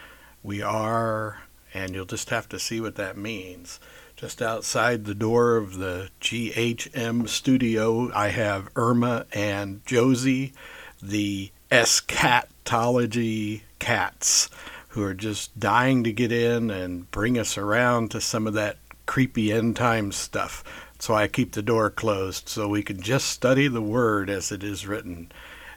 [0.41, 1.43] we are,
[1.73, 3.79] and you'll just have to see what that means.
[4.15, 10.53] Just outside the door of the GHM studio, I have Irma and Josie,
[11.01, 14.49] the eschatology cats,
[14.89, 18.77] who are just dying to get in and bring us around to some of that
[19.05, 20.63] creepy end time stuff.
[20.99, 24.63] So I keep the door closed so we can just study the word as it
[24.63, 25.31] is written.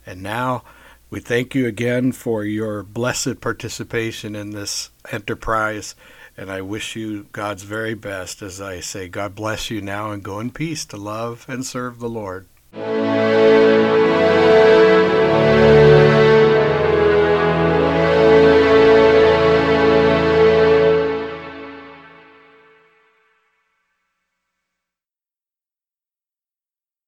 [0.05, 0.65] And now
[1.13, 5.95] we thank you again for your blessed participation in this enterprise.
[6.39, 10.23] And I wish you God's very best as I say, God bless you now and
[10.23, 12.47] go in peace to love and serve the Lord.